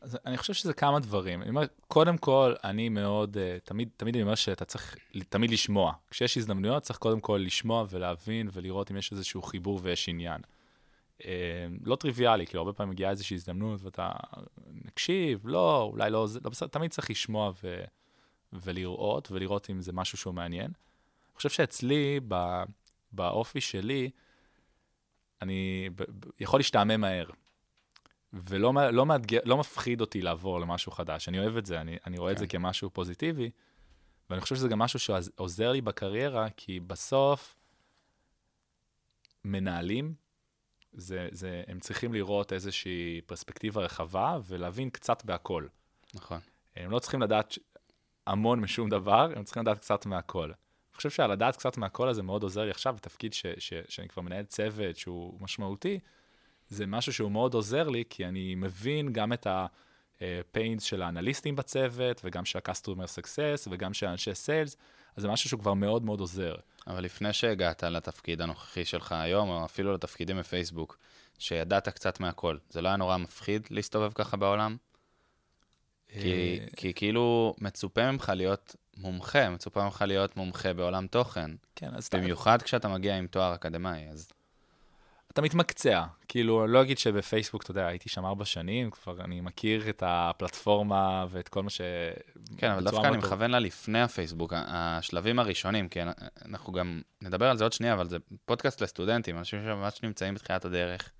אז 0.00 0.18
אני 0.26 0.36
חושב 0.36 0.52
שזה 0.52 0.72
כמה 0.72 1.00
דברים. 1.00 1.42
אני 1.42 1.50
אומר, 1.50 1.62
קודם 1.88 2.18
כל, 2.18 2.54
אני 2.64 2.88
מאוד, 2.88 3.36
uh, 3.36 3.40
תמיד, 3.64 3.88
תמיד 3.96 4.14
אני 4.14 4.22
אומר 4.22 4.34
שאתה 4.34 4.64
צריך 4.64 4.96
תמיד 5.28 5.50
לשמוע. 5.50 5.92
כשיש 6.10 6.36
הזדמנויות, 6.36 6.82
צריך 6.82 6.98
קודם 6.98 7.20
כל 7.20 7.42
לשמוע 7.46 7.84
ולהבין 7.90 8.48
ולראות 8.52 8.90
אם 8.90 8.96
יש 8.96 9.12
איזשהו 9.12 9.42
חיבור 9.42 9.80
ויש 9.82 10.08
עניין. 10.08 10.40
לא 11.84 11.96
טריוויאלי, 11.96 12.46
כאילו, 12.46 12.60
הרבה 12.60 12.72
פעמים 12.72 12.90
מגיעה 12.90 13.10
איזושהי 13.10 13.34
הזדמנות 13.34 13.82
ואתה 13.82 14.10
נקשיב, 14.84 15.48
לא, 15.48 15.90
אולי 15.92 16.10
לא, 16.10 16.26
זה 16.26 16.40
לא 16.44 16.50
בסדר, 16.50 16.68
תמיד 16.68 16.90
צריך 16.90 17.10
לשמוע 17.10 17.52
ו, 17.62 17.84
ולראות, 18.52 19.30
ולראות 19.30 19.70
אם 19.70 19.80
זה 19.80 19.92
משהו 19.92 20.18
שהוא 20.18 20.34
מעניין. 20.34 20.66
אני 20.66 21.36
חושב 21.36 21.48
שאצלי, 21.48 22.20
ב, 22.28 22.62
באופי 23.12 23.60
שלי, 23.60 24.10
אני 25.42 25.90
ב, 25.96 26.02
ב, 26.02 26.30
יכול 26.40 26.60
להשתעמם 26.60 27.00
מהר. 27.00 27.26
ולא 28.32 28.72
לא 28.92 29.06
מאתגר, 29.06 29.38
לא 29.44 29.56
מפחיד 29.56 30.00
אותי 30.00 30.22
לעבור 30.22 30.60
למשהו 30.60 30.92
חדש. 30.92 31.28
אני 31.28 31.38
אוהב 31.38 31.56
את 31.56 31.66
זה, 31.66 31.80
אני, 31.80 31.96
אני 32.06 32.18
רואה 32.18 32.30
כן. 32.30 32.34
את 32.34 32.38
זה 32.38 32.46
כן. 32.46 32.58
כמשהו 32.58 32.90
פוזיטיבי, 32.90 33.50
ואני 34.30 34.40
חושב 34.40 34.54
שזה 34.54 34.68
גם 34.68 34.78
משהו 34.78 34.98
שעוזר 34.98 35.72
לי 35.72 35.80
בקריירה, 35.80 36.46
כי 36.56 36.80
בסוף 36.80 37.56
מנהלים, 39.44 40.14
זה, 40.96 41.28
זה, 41.30 41.62
הם 41.66 41.80
צריכים 41.80 42.12
לראות 42.12 42.52
איזושהי 42.52 43.20
פרספקטיבה 43.26 43.82
רחבה 43.82 44.38
ולהבין 44.46 44.90
קצת 44.90 45.24
בהכל. 45.24 45.66
נכון. 46.14 46.38
הם 46.76 46.90
לא 46.90 46.98
צריכים 46.98 47.22
לדעת 47.22 47.58
המון 48.26 48.60
משום 48.60 48.88
דבר, 48.88 49.32
הם 49.36 49.44
צריכים 49.44 49.62
לדעת 49.62 49.78
קצת 49.78 50.06
מהכל. 50.06 50.44
אני 50.44 50.96
חושב 50.96 51.10
שהלדעת 51.10 51.56
קצת 51.56 51.76
מהכל 51.76 52.08
הזה 52.08 52.22
מאוד 52.22 52.42
עוזר 52.42 52.64
לי 52.64 52.70
עכשיו 52.70 52.94
בתפקיד 52.94 53.32
ש, 53.32 53.46
ש, 53.58 53.72
שאני 53.88 54.08
כבר 54.08 54.22
מנהל 54.22 54.44
צוות 54.44 54.96
שהוא 54.96 55.38
משמעותי, 55.40 55.98
זה 56.68 56.86
משהו 56.86 57.12
שהוא 57.12 57.30
מאוד 57.30 57.54
עוזר 57.54 57.88
לי, 57.88 58.04
כי 58.10 58.26
אני 58.26 58.54
מבין 58.54 59.12
גם 59.12 59.32
את 59.32 59.46
ה-pains 59.46 60.80
של 60.80 61.02
האנליסטים 61.02 61.56
בצוות, 61.56 62.20
וגם 62.24 62.44
של 62.44 62.58
ה-customer 62.58 63.20
success, 63.20 63.68
וגם 63.70 63.94
של 63.94 64.06
אנשי 64.06 64.34
סיילס, 64.34 64.76
אז 65.16 65.22
זה 65.22 65.28
משהו 65.28 65.48
שהוא 65.48 65.60
כבר 65.60 65.74
מאוד 65.74 66.04
מאוד 66.04 66.20
עוזר. 66.20 66.54
אבל 66.86 67.04
לפני 67.04 67.32
שהגעת 67.32 67.82
לתפקיד 67.82 68.42
הנוכחי 68.42 68.84
שלך 68.84 69.12
היום, 69.12 69.48
או 69.48 69.64
אפילו 69.64 69.94
לתפקידים 69.94 70.38
בפייסבוק, 70.38 70.98
שידעת 71.38 71.88
קצת 71.88 72.20
מהכל, 72.20 72.56
זה 72.70 72.82
לא 72.82 72.88
היה 72.88 72.96
נורא 72.96 73.16
מפחיד 73.16 73.66
להסתובב 73.70 74.12
ככה 74.14 74.36
בעולם? 74.36 74.76
כי, 76.08 76.58
אה, 76.60 76.66
כי 76.76 76.92
כאילו 76.94 77.54
מצופה 77.60 78.12
ממך 78.12 78.32
להיות 78.36 78.76
מומחה, 78.96 79.50
מצופה 79.50 79.84
ממך 79.84 80.04
להיות 80.06 80.36
מומחה 80.36 80.72
בעולם 80.72 81.06
תוכן. 81.06 81.50
כן, 81.76 81.94
אז... 81.94 82.08
במיוחד 82.12 82.62
כשאתה 82.62 82.88
מגיע 82.88 83.16
עם 83.16 83.26
תואר 83.26 83.54
אקדמאי, 83.54 84.08
אז... 84.10 84.32
אתה 85.36 85.44
מתמקצע. 85.44 86.02
כאילו, 86.28 86.64
אני 86.64 86.72
לא 86.72 86.82
אגיד 86.82 86.98
שבפייסבוק, 86.98 87.62
אתה 87.62 87.70
יודע, 87.70 87.86
הייתי 87.86 88.08
שם 88.08 88.24
ארבע 88.24 88.44
שנים, 88.44 88.90
כבר 88.90 89.20
אני 89.24 89.40
מכיר 89.40 89.88
את 89.88 90.02
הפלטפורמה 90.06 91.26
ואת 91.30 91.48
כל 91.48 91.62
מה 91.62 91.70
ש... 91.70 91.80
כן, 92.56 92.70
אבל 92.70 92.84
דווקא 92.84 93.06
אני 93.06 93.16
מכוון 93.16 93.50
לה 93.50 93.58
לפני 93.58 94.02
הפייסבוק, 94.02 94.52
השלבים 94.56 95.38
הראשונים, 95.38 95.88
כי 95.88 96.00
אנחנו 96.44 96.72
גם 96.72 97.00
נדבר 97.22 97.50
על 97.50 97.56
זה 97.56 97.64
עוד 97.64 97.72
שנייה, 97.72 97.94
אבל 97.94 98.08
זה 98.08 98.16
פודקאסט 98.44 98.80
לסטודנטים, 98.80 99.38
אנשים 99.38 99.62
שממש 99.64 100.02
נמצאים 100.02 100.34
בתחילת 100.34 100.64
הדרך. 100.64 101.10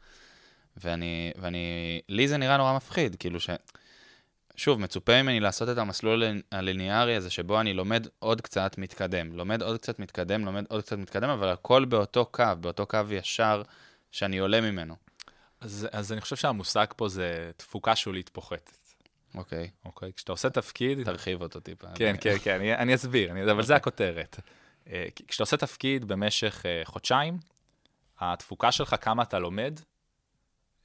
ואני, 0.76 1.32
ואני, 1.38 2.00
לי 2.08 2.28
זה 2.28 2.36
נראה 2.36 2.56
נורא 2.56 2.76
מפחיד, 2.76 3.16
כאילו 3.16 3.40
ש... 3.40 3.50
שוב, 4.56 4.80
מצופה 4.80 5.22
ממני 5.22 5.40
לעשות 5.40 5.68
את 5.68 5.78
המסלול 5.78 6.24
הליניארי 6.52 7.16
הזה, 7.16 7.30
שבו 7.30 7.60
אני 7.60 7.74
לומד 7.74 8.06
עוד 8.18 8.40
קצת 8.40 8.78
מתקדם. 8.78 9.36
לומד 9.36 9.62
עוד 9.62 9.78
קצת 9.78 9.98
מתקדם, 9.98 10.44
לומד 10.44 10.64
עוד 10.68 10.82
קצת 10.82 10.98
מתקדם, 10.98 11.28
אבל 11.28 11.48
הכל 11.48 11.84
באותו 11.84 12.26
קו, 12.26 12.44
באותו 12.60 12.86
קו 12.86 12.98
ישר. 13.10 13.62
שאני 14.16 14.38
עולה 14.38 14.60
ממנו. 14.60 14.96
אז, 15.60 15.88
אז 15.92 16.12
אני 16.12 16.20
חושב 16.20 16.36
שהמושג 16.36 16.86
פה 16.96 17.08
זה 17.08 17.50
תפוקה 17.56 17.96
שולית 17.96 18.28
פוחתת. 18.28 18.78
אוקיי, 19.34 19.70
אוקיי? 19.84 20.12
כשאתה 20.12 20.32
עושה 20.32 20.50
תפקיד, 20.50 21.04
תרחיב 21.04 21.42
אותו 21.42 21.60
טיפה. 21.60 21.86
כן, 21.94 22.16
כן, 22.20 22.36
כן, 22.42 22.54
אני, 22.54 22.74
אני 22.74 22.94
אסביר, 22.94 23.30
אני, 23.30 23.50
אבל 23.50 23.62
זה 23.62 23.76
הכותרת. 23.76 24.40
אה, 24.86 25.06
כשאתה 25.28 25.42
עושה 25.42 25.56
תפקיד 25.56 26.04
במשך 26.04 26.62
אה, 26.66 26.80
חודשיים, 26.84 27.38
התפוקה 28.18 28.72
שלך, 28.72 28.96
כמה 29.00 29.22
אתה 29.22 29.38
לומד, 29.38 29.80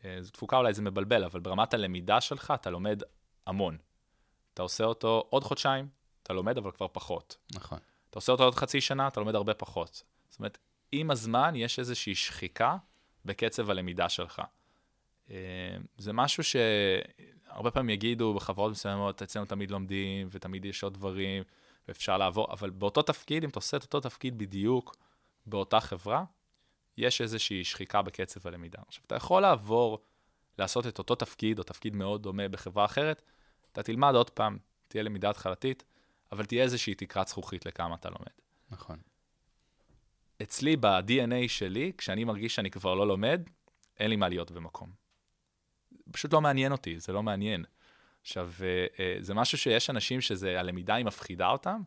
אה, 0.05 0.17
זו 0.21 0.31
תפוקה 0.31 0.57
אולי 0.57 0.73
זה 0.73 0.81
מבלבל, 0.81 1.23
אבל 1.23 1.39
ברמת 1.39 1.73
הלמידה 1.73 2.21
שלך 2.21 2.53
אתה 2.55 2.69
לומד 2.69 3.03
המון. 3.47 3.77
אתה 4.53 4.61
עושה 4.61 4.83
אותו 4.83 5.23
עוד 5.29 5.43
חודשיים, 5.43 5.87
אתה 6.23 6.33
לומד 6.33 6.57
אבל 6.57 6.71
כבר 6.71 6.87
פחות. 6.91 7.37
נכון. 7.55 7.79
אתה 8.09 8.17
עושה 8.17 8.31
אותו 8.31 8.43
עוד 8.43 8.55
חצי 8.55 8.81
שנה, 8.81 9.07
אתה 9.07 9.19
לומד 9.19 9.35
הרבה 9.35 9.53
פחות. 9.53 10.03
זאת 10.29 10.39
אומרת, 10.39 10.57
עם 10.91 11.11
הזמן 11.11 11.55
יש 11.55 11.79
איזושהי 11.79 12.15
שחיקה 12.15 12.77
בקצב 13.25 13.69
הלמידה 13.69 14.09
שלך. 14.09 14.41
אה, 15.31 15.77
זה 15.97 16.13
משהו 16.13 16.43
שהרבה 16.43 17.71
פעמים 17.71 17.89
יגידו 17.89 18.33
בחברות 18.33 18.71
מסוימות, 18.71 19.21
אצלנו 19.21 19.45
תמיד 19.45 19.71
לומדים, 19.71 20.27
ותמיד 20.31 20.65
יש 20.65 20.83
עוד 20.83 20.93
דברים, 20.93 21.43
ואפשר 21.87 22.17
לעבור, 22.17 22.53
אבל 22.53 22.69
באותו 22.69 23.01
תפקיד, 23.01 23.43
אם 23.43 23.49
אתה 23.49 23.59
עושה 23.59 23.77
את 23.77 23.83
אותו 23.83 23.99
תפקיד 23.99 24.37
בדיוק 24.37 24.95
באותה 25.45 25.79
חברה, 25.79 26.23
יש 26.97 27.21
איזושהי 27.21 27.63
שחיקה 27.63 28.01
בקצב 28.01 28.47
הלמידה. 28.47 28.79
עכשיו, 28.87 29.03
אתה 29.07 29.15
יכול 29.15 29.41
לעבור, 29.41 29.99
לעשות 30.59 30.87
את 30.87 30.99
אותו 30.99 31.15
תפקיד, 31.15 31.59
או 31.59 31.63
תפקיד 31.63 31.95
מאוד 31.95 32.23
דומה 32.23 32.47
בחברה 32.47 32.85
אחרת, 32.85 33.21
אתה 33.71 33.83
תלמד 33.83 34.15
עוד 34.15 34.29
פעם, 34.29 34.57
תהיה 34.87 35.03
למידה 35.03 35.29
התחלתית, 35.29 35.83
אבל 36.31 36.45
תהיה 36.45 36.63
איזושהי 36.63 36.95
תקרת 36.95 37.27
זכוכית 37.27 37.65
לכמה 37.65 37.95
אתה 37.95 38.09
לומד. 38.09 38.31
נכון. 38.69 38.97
אצלי, 40.41 40.75
ב-DNA 40.79 41.47
שלי, 41.47 41.91
כשאני 41.97 42.23
מרגיש 42.23 42.55
שאני 42.55 42.71
כבר 42.71 42.95
לא 42.95 43.07
לומד, 43.07 43.41
אין 43.99 44.09
לי 44.09 44.15
מה 44.15 44.29
להיות 44.29 44.51
במקום. 44.51 44.89
פשוט 46.11 46.33
לא 46.33 46.41
מעניין 46.41 46.71
אותי, 46.71 46.99
זה 46.99 47.13
לא 47.13 47.23
מעניין. 47.23 47.65
עכשיו, 48.21 48.51
אה, 48.61 48.85
אה, 48.99 49.15
זה 49.19 49.33
משהו 49.33 49.57
שיש 49.57 49.89
אנשים 49.89 50.21
שזה, 50.21 50.59
הלמידה 50.59 50.95
היא 50.95 51.05
מפחידה 51.05 51.49
אותם, 51.49 51.81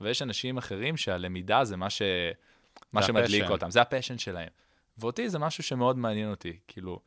ויש 0.00 0.22
אנשים 0.22 0.58
אחרים 0.58 0.96
שהלמידה 0.96 1.64
זה 1.64 1.76
מה, 1.76 1.90
ש... 1.90 2.02
מה 2.92 3.00
זה 3.00 3.06
שמדליק 3.06 3.42
ה 3.42 3.43
passion. 3.43 3.52
אותם, 3.52 3.70
זה 3.70 3.82
ה 3.82 3.87
passion 3.87 4.18
שלהם. 4.18 4.48
ואותי 4.98 5.28
זה 5.28 5.38
משהו 5.38 5.62
שמאוד 5.62 5.98
מעניין 5.98 6.30
אותי, 6.30 6.58
כאילו, 6.68 7.00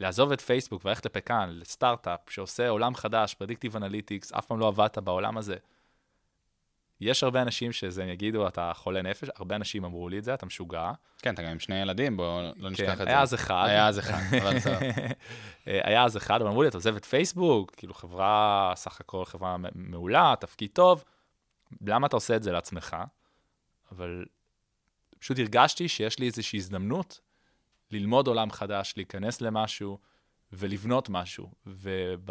לעזוב 0.00 0.32
את 0.32 0.40
פייסבוק 0.40 0.84
וללכת 0.84 1.06
לפקאן, 1.06 1.50
לסטארט-אפ 1.52 2.20
שעושה 2.30 2.68
עולם 2.68 2.94
חדש, 2.94 3.34
predictive 3.34 3.76
analytics, 3.76 4.32
אף 4.32 4.46
פעם 4.46 4.58
לא 4.58 4.68
עבדת 4.68 4.98
בעולם 4.98 5.38
הזה. 5.38 5.56
יש 7.00 7.22
הרבה 7.22 7.42
אנשים 7.42 7.72
שזה, 7.72 8.04
יגידו, 8.04 8.48
אתה 8.48 8.72
חולה 8.74 9.02
נפש, 9.02 9.28
הרבה 9.36 9.56
אנשים 9.56 9.84
אמרו 9.84 10.08
לי 10.08 10.18
את 10.18 10.24
זה, 10.24 10.34
אתה 10.34 10.46
משוגע. 10.46 10.92
כן, 11.18 11.34
אתה 11.34 11.42
גם 11.42 11.50
עם 11.50 11.58
שני 11.58 11.82
ילדים, 11.82 12.16
בואו 12.16 12.52
לא 12.56 12.70
נשכח 12.70 12.92
את 12.92 12.98
כן, 12.98 13.04
זה. 13.04 13.10
היה 13.10 13.22
אז 13.22 13.34
אחד. 13.34 13.64
היה 13.68 13.86
אז 13.86 13.98
אחד, 13.98 14.20
אבל 14.42 14.54
בסדר. 14.56 14.78
היה 15.66 16.04
אז 16.04 16.16
אחד, 16.16 16.40
אבל 16.40 16.50
אמרו 16.50 16.62
לי, 16.62 16.68
אתה 16.68 16.76
עוזב 16.76 16.96
את 16.96 17.04
פייסבוק, 17.04 17.74
כאילו 17.76 17.94
חברה, 17.94 18.72
סך 18.76 19.00
הכל 19.00 19.24
חברה 19.24 19.56
מעולה, 19.74 20.34
תפקיד 20.40 20.70
טוב, 20.72 21.04
למה 21.86 22.06
אתה 22.06 22.16
עושה 22.16 22.36
את 22.36 22.42
זה 22.42 22.52
לעצמך? 22.52 22.96
אבל 23.92 24.24
פשוט 25.18 25.38
הרגשתי 25.38 25.88
שיש 25.88 26.18
לי 26.18 26.26
איזושהי 26.26 26.56
הזדמנות 26.56 27.20
ללמוד 27.90 28.26
עולם 28.26 28.50
חדש, 28.50 28.94
להיכנס 28.96 29.40
למשהו 29.40 29.98
ולבנות 30.52 31.08
משהו. 31.08 31.50
וב... 31.66 32.30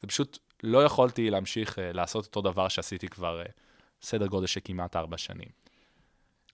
זה 0.00 0.06
פשוט, 0.06 0.38
לא 0.62 0.84
יכולתי 0.84 1.30
להמשיך 1.30 1.78
uh, 1.78 1.80
לעשות 1.94 2.24
אותו 2.24 2.40
דבר 2.40 2.68
שעשיתי 2.68 3.08
כבר 3.08 3.42
uh, 3.42 3.50
סדר 4.02 4.26
גודל 4.26 4.46
של 4.46 4.60
כמעט 4.64 4.96
ארבע 4.96 5.18
שנים. 5.18 5.48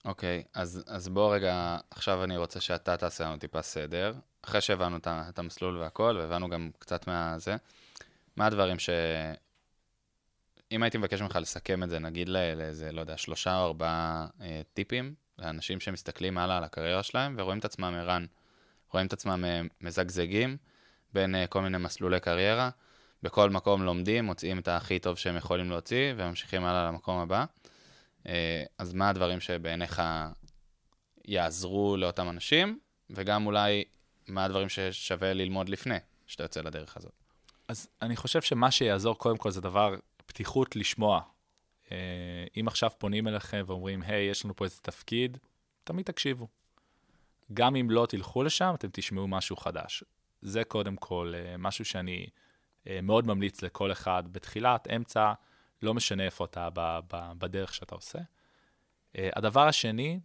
אוקיי, 0.05 0.43
אז, 0.53 0.83
אז 0.87 1.09
בוא 1.09 1.35
רגע, 1.35 1.77
עכשיו 1.91 2.23
אני 2.23 2.37
רוצה 2.37 2.61
שאתה 2.61 2.97
תעשה 2.97 3.23
לנו 3.23 3.37
טיפה 3.37 3.61
סדר. 3.61 4.13
אחרי 4.41 4.61
שהבנו 4.61 4.97
את, 4.97 5.07
את 5.07 5.39
המסלול 5.39 5.77
והכל, 5.77 6.17
והבנו 6.19 6.49
גם 6.49 6.71
קצת 6.79 7.07
מהזה, 7.07 7.55
מה 8.35 8.45
הדברים 8.45 8.79
ש... 8.79 8.89
אם 10.71 10.83
הייתי 10.83 10.97
מבקש 10.97 11.21
ממך 11.21 11.35
לסכם 11.41 11.83
את 11.83 11.89
זה, 11.89 11.99
נגיד 11.99 12.29
לא- 12.29 12.53
לאיזה, 12.53 12.91
לא 12.91 13.01
יודע, 13.01 13.17
שלושה 13.17 13.57
או 13.57 13.65
ארבעה 13.65 14.27
אה, 14.41 14.61
טיפים 14.73 15.13
לאנשים 15.39 15.79
שמסתכלים 15.79 16.37
הלאה 16.37 16.57
על 16.57 16.63
הקריירה 16.63 17.03
שלהם 17.03 17.35
ורואים 17.37 17.59
את 17.59 17.65
עצמם 17.65 17.93
ערן, 17.99 18.25
רואים 18.93 19.07
את 19.07 19.13
עצמם 19.13 19.45
אה, 19.45 19.61
מזגזגים 19.81 20.57
בין 21.13 21.35
אה, 21.35 21.47
כל 21.47 21.61
מיני 21.61 21.77
מסלולי 21.77 22.19
קריירה, 22.19 22.69
בכל 23.23 23.49
מקום 23.49 23.83
לומדים, 23.83 24.25
מוציאים 24.25 24.59
את 24.59 24.67
הכי 24.67 24.99
טוב 24.99 25.17
שהם 25.17 25.37
יכולים 25.37 25.69
להוציא 25.69 26.13
וממשיכים 26.17 26.65
הלאה 26.65 26.87
למקום 26.87 27.17
הבא. 27.17 27.45
אה, 28.27 28.63
אז 28.77 28.93
מה 28.93 29.09
הדברים 29.09 29.39
שבעיניך 29.39 30.01
יעזרו 31.25 31.97
לאותם 31.97 32.29
אנשים, 32.29 32.79
וגם 33.09 33.45
אולי 33.45 33.83
מה 34.27 34.45
הדברים 34.45 34.69
ששווה 34.69 35.33
ללמוד 35.33 35.69
לפני 35.69 35.97
שאתה 36.27 36.43
יוצא 36.43 36.61
לדרך 36.61 36.97
הזאת. 36.97 37.11
אז 37.67 37.87
אני 38.01 38.15
חושב 38.15 38.41
שמה 38.41 38.71
שיעזור 38.71 39.17
קודם 39.17 39.37
כל 39.37 39.51
זה 39.51 39.61
דבר, 39.61 39.95
פתיחות 40.25 40.75
לשמוע. 40.75 41.21
אה, 41.91 41.97
אם 42.59 42.67
עכשיו 42.67 42.89
פונים 42.97 43.27
אליכם 43.27 43.63
ואומרים, 43.67 44.01
היי, 44.01 44.29
יש 44.29 44.45
לנו 44.45 44.55
פה 44.55 44.65
איזה 44.65 44.77
תפקיד, 44.81 45.37
תמיד 45.83 46.05
תקשיבו. 46.05 46.47
גם 47.53 47.75
אם 47.75 47.89
לא 47.89 48.05
תלכו 48.09 48.43
לשם, 48.43 48.71
אתם 48.75 48.87
תשמעו 48.91 49.27
משהו 49.27 49.55
חדש. 49.55 50.03
זה 50.41 50.63
קודם 50.63 50.95
כל 50.95 51.33
אה, 51.35 51.57
משהו 51.57 51.85
שאני 51.85 52.27
מאוד 53.03 53.27
ממליץ 53.27 53.61
לכל 53.61 53.91
אחד 53.91 54.23
בתחילת, 54.31 54.87
אמצע, 54.95 55.33
לא 55.81 55.93
משנה 55.93 56.23
איפה 56.23 56.45
אתה 56.45 56.69
ב- 56.73 56.99
ב- 57.13 57.31
בדרך 57.37 57.73
שאתה 57.73 57.95
עושה. 57.95 58.19
אה, 59.17 59.29
הדבר 59.35 59.67
השני, 59.67 60.19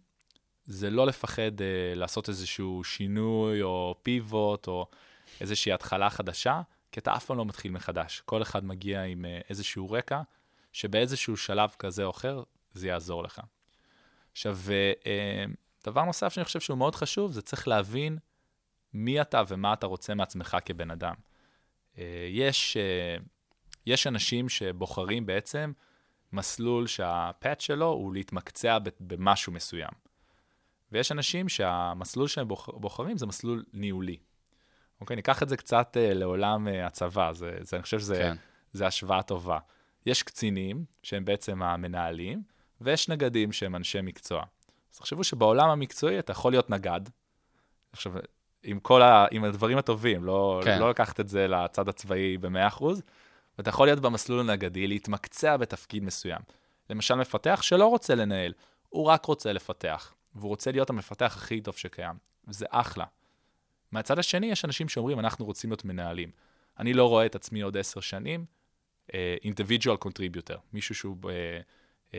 זה 0.63 0.89
לא 0.89 1.07
לפחד 1.07 1.61
אה, 1.61 1.95
לעשות 1.95 2.29
איזשהו 2.29 2.83
שינוי 2.83 3.61
או 3.61 3.95
פיבוט 4.03 4.67
או 4.67 4.87
איזושהי 5.41 5.73
התחלה 5.73 6.09
חדשה, 6.09 6.61
כי 6.91 6.99
אתה 6.99 7.15
אף 7.15 7.25
פעם 7.25 7.37
לא 7.37 7.45
מתחיל 7.45 7.71
מחדש. 7.71 8.21
כל 8.25 8.41
אחד 8.41 8.65
מגיע 8.65 9.03
עם 9.03 9.25
אה, 9.25 9.39
איזשהו 9.49 9.91
רקע, 9.91 10.21
שבאיזשהו 10.71 11.37
שלב 11.37 11.69
כזה 11.79 12.03
או 12.03 12.09
אחר, 12.09 12.43
זה 12.73 12.87
יעזור 12.87 13.23
לך. 13.23 13.41
עכשיו, 14.31 14.57
אה, 14.69 14.93
אה, 15.05 15.45
דבר 15.85 16.03
נוסף 16.03 16.33
שאני 16.33 16.45
חושב 16.45 16.59
שהוא 16.59 16.77
מאוד 16.77 16.95
חשוב, 16.95 17.31
זה 17.31 17.41
צריך 17.41 17.67
להבין 17.67 18.17
מי 18.93 19.21
אתה 19.21 19.43
ומה 19.47 19.73
אתה 19.73 19.87
רוצה 19.87 20.13
מעצמך 20.13 20.57
כבן 20.65 20.91
אדם. 20.91 21.13
אה, 21.97 22.27
יש, 22.29 22.77
אה, 22.77 23.17
יש 23.85 24.07
אנשים 24.07 24.49
שבוחרים 24.49 25.25
בעצם 25.25 25.71
מסלול 26.33 26.87
שהפאט 26.87 27.61
שלו 27.61 27.87
הוא 27.87 28.13
להתמקצע 28.13 28.77
במשהו 28.99 29.53
מסוים. 29.53 29.91
ויש 30.91 31.11
אנשים 31.11 31.49
שהמסלול 31.49 32.27
שהם 32.27 32.47
בוח, 32.47 32.69
בוחרים 32.69 33.17
זה 33.17 33.25
מסלול 33.25 33.63
ניהולי. 33.73 34.17
אוקיי, 35.01 35.15
ניקח 35.15 35.43
את 35.43 35.49
זה 35.49 35.57
קצת 35.57 35.97
אה, 35.99 36.13
לעולם 36.13 36.67
אה, 36.67 36.87
הצבא, 36.87 37.33
זה, 37.33 37.57
זה, 37.61 37.75
אני 37.75 37.83
חושב 37.83 37.99
שזה 37.99 38.15
כן. 38.15 38.35
זה 38.73 38.87
השוואה 38.87 39.23
טובה. 39.23 39.59
יש 40.05 40.23
קצינים, 40.23 40.85
שהם 41.03 41.25
בעצם 41.25 41.63
המנהלים, 41.63 42.43
ויש 42.81 43.09
נגדים 43.09 43.51
שהם 43.51 43.75
אנשי 43.75 44.01
מקצוע. 44.01 44.43
אז 44.93 44.97
תחשבו 44.97 45.23
שבעולם 45.23 45.69
המקצועי 45.69 46.19
אתה 46.19 46.31
יכול 46.31 46.51
להיות 46.51 46.69
נגד, 46.69 47.01
עכשיו, 47.91 48.13
עם 48.63 48.79
כל 48.79 49.01
ה... 49.01 49.25
עם 49.31 49.43
הדברים 49.43 49.77
הטובים, 49.77 50.23
לא, 50.23 50.61
כן. 50.63 50.79
לא 50.79 50.89
לקחת 50.89 51.19
את 51.19 51.27
זה 51.27 51.47
לצד 51.47 51.89
הצבאי 51.89 52.37
ב-100%, 52.37 52.83
ואתה 53.57 53.69
יכול 53.69 53.87
להיות 53.87 53.99
במסלול 53.99 54.39
הנגדי, 54.39 54.87
להתמקצע 54.87 55.57
בתפקיד 55.57 56.03
מסוים. 56.03 56.41
למשל, 56.89 57.15
מפתח 57.15 57.59
שלא 57.61 57.85
רוצה 57.85 58.15
לנהל, 58.15 58.53
הוא 58.89 59.05
רק 59.05 59.25
רוצה 59.25 59.53
לפתח, 59.53 60.13
והוא 60.35 60.49
רוצה 60.49 60.71
להיות 60.71 60.89
המפתח 60.89 61.33
הכי 61.37 61.61
טוב 61.61 61.77
שקיים, 61.77 62.15
וזה 62.47 62.65
אחלה. 62.69 63.05
מהצד 63.91 64.19
השני, 64.19 64.51
יש 64.51 64.65
אנשים 64.65 64.89
שאומרים, 64.89 65.19
אנחנו 65.19 65.45
רוצים 65.45 65.69
להיות 65.69 65.85
מנהלים. 65.85 66.31
אני 66.79 66.93
לא 66.93 67.09
רואה 67.09 67.25
את 67.25 67.35
עצמי 67.35 67.61
עוד 67.61 67.77
עשר 67.77 67.99
שנים, 67.99 68.45
uh, 69.07 69.13
individual 69.43 70.07
contributor, 70.07 70.57
מישהו 70.73 70.95
שהוא 70.95 71.17
uh, 71.21 71.25
uh, 72.11 72.15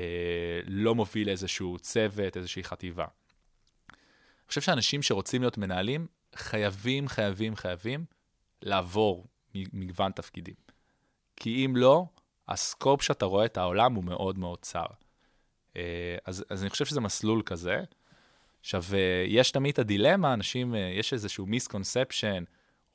לא 0.67 0.95
מוביל 0.95 1.29
איזשהו 1.29 1.79
צוות, 1.79 2.37
איזושהי 2.37 2.65
חטיבה. 2.65 3.05
אני 3.05 4.49
חושב 4.49 4.61
שאנשים 4.61 5.03
שרוצים 5.03 5.43
להיות 5.43 5.59
מנהלים, 5.59 6.07
חייבים, 6.37 7.09
חייבים, 7.09 7.57
חייבים 7.57 8.05
לעבור 8.63 9.27
מגוון 9.55 10.13
תפקידים. 10.13 10.55
כי 11.37 11.67
אם 11.67 11.77
לא, 11.77 12.07
ה 12.49 12.58
scope 12.58 13.03
שאתה 13.03 13.25
רואה 13.25 13.45
את 13.45 13.57
העולם 13.57 13.95
הוא 13.95 14.05
מאוד 14.05 14.39
מאוד 14.39 14.59
צר. 14.59 14.87
אה, 15.77 16.17
אז, 16.25 16.45
אז 16.51 16.63
אני 16.63 16.71
חושב 16.71 16.85
שזה 16.85 17.01
מסלול 17.01 17.43
כזה. 17.43 17.85
עכשיו, 18.61 18.83
אה, 18.93 19.25
יש 19.29 19.51
תמיד 19.51 19.73
את 19.73 19.79
הדילמה, 19.79 20.35
אנשים, 20.35 20.75
אה, 20.75 20.81
יש 20.81 21.13
איזשהו 21.13 21.47
misconception, 21.47 22.45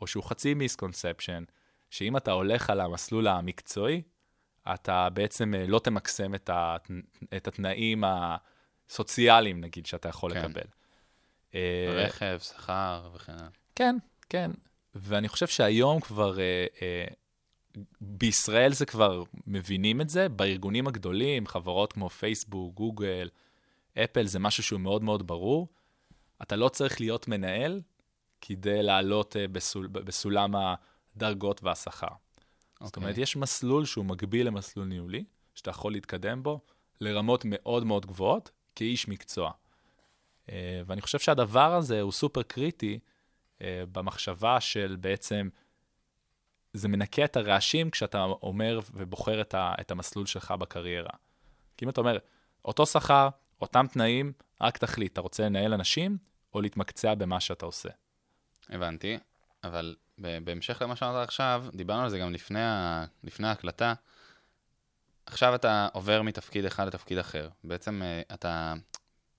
או 0.01 0.07
שהוא 0.07 0.23
חצי 0.23 0.53
misconception, 0.53 1.43
שאם 1.89 2.17
אתה 2.17 2.31
הולך 2.31 2.69
על 2.69 2.81
המסלול 2.81 3.27
המקצועי, 3.27 4.01
אתה 4.73 5.09
בעצם 5.09 5.53
לא 5.67 5.79
תמקסם 5.79 6.35
את, 6.35 6.49
הת... 6.53 6.87
את 7.37 7.47
התנאים 7.47 8.03
הסוציאליים, 8.07 9.61
נגיד, 9.61 9.85
שאתה 9.85 10.09
יכול 10.09 10.33
כן. 10.33 10.39
לקבל. 10.39 10.67
אה, 11.57 12.03
רכב, 12.05 12.39
שכר 12.41 13.09
וכן 13.15 13.33
הלאה. 13.33 13.47
כן, 13.75 13.95
כן. 14.29 14.51
ואני 14.95 15.27
חושב 15.27 15.47
שהיום 15.47 15.99
כבר, 15.99 16.39
אה, 16.39 16.65
אה, 16.81 17.05
בישראל 18.01 18.73
זה 18.73 18.85
כבר 18.85 19.23
מבינים 19.47 20.01
את 20.01 20.09
זה, 20.09 20.29
בארגונים 20.29 20.87
הגדולים, 20.87 21.47
חברות 21.47 21.93
כמו 21.93 22.09
פייסבוק, 22.09 22.75
גוגל, 22.75 23.29
אפל, 24.03 24.27
זה 24.27 24.39
משהו 24.39 24.63
שהוא 24.63 24.79
מאוד 24.79 25.03
מאוד 25.03 25.27
ברור. 25.27 25.67
אתה 26.41 26.55
לא 26.55 26.69
צריך 26.69 27.01
להיות 27.01 27.27
מנהל 27.27 27.81
כדי 28.41 28.83
לעלות 28.83 29.37
אה, 29.37 29.47
בסול, 29.47 29.87
בסולם 29.87 30.53
הדרגות 31.15 31.63
והשכר. 31.63 32.07
זאת 32.07 32.81
אוקיי. 32.81 33.03
אומרת, 33.03 33.17
יש 33.17 33.35
מסלול 33.35 33.85
שהוא 33.85 34.05
מקביל 34.05 34.47
למסלול 34.47 34.85
ניהולי, 34.87 35.23
שאתה 35.55 35.69
יכול 35.69 35.91
להתקדם 35.91 36.43
בו 36.43 36.59
לרמות 37.01 37.45
מאוד 37.45 37.83
מאוד 37.83 38.05
גבוהות 38.05 38.51
כאיש 38.75 39.07
מקצוע. 39.07 39.51
אה, 40.51 40.81
ואני 40.85 41.01
חושב 41.01 41.19
שהדבר 41.19 41.73
הזה 41.73 42.01
הוא 42.01 42.11
סופר 42.11 42.43
קריטי 42.43 42.99
אה, 43.61 43.83
במחשבה 43.91 44.61
של 44.61 44.97
בעצם, 44.99 45.49
זה 46.73 46.87
מנקה 46.87 47.25
את 47.25 47.37
הרעשים 47.37 47.89
כשאתה 47.89 48.23
אומר 48.23 48.79
ובוחר 48.93 49.41
את, 49.41 49.53
ה, 49.53 49.75
את 49.81 49.91
המסלול 49.91 50.25
שלך 50.25 50.51
בקריירה. 50.51 51.09
כי 51.77 51.85
אם 51.85 51.89
אתה 51.89 52.01
אומר, 52.01 52.17
אותו 52.65 52.85
שכר, 52.85 53.29
אותם 53.61 53.85
תנאים, 53.87 54.31
רק 54.61 54.77
תחליט, 54.77 55.13
אתה 55.13 55.21
רוצה 55.21 55.45
לנהל 55.45 55.73
אנשים 55.73 56.17
או 56.53 56.61
להתמקצע 56.61 57.15
במה 57.15 57.39
שאתה 57.39 57.65
עושה. 57.65 57.89
הבנתי, 58.69 59.17
אבל 59.63 59.95
בהמשך 60.17 60.81
למה 60.81 60.95
שאמרת 60.95 61.27
עכשיו, 61.27 61.65
דיברנו 61.73 62.03
על 62.03 62.09
זה 62.09 62.19
גם 62.19 62.33
לפני, 62.33 62.63
ה... 62.63 63.05
לפני 63.23 63.47
ההקלטה. 63.47 63.93
עכשיו 65.25 65.55
אתה 65.55 65.87
עובר 65.93 66.21
מתפקיד 66.21 66.65
אחד 66.65 66.87
לתפקיד 66.87 67.17
אחר. 67.17 67.49
בעצם 67.63 68.01
אה, 68.01 68.21
אתה 68.33 68.73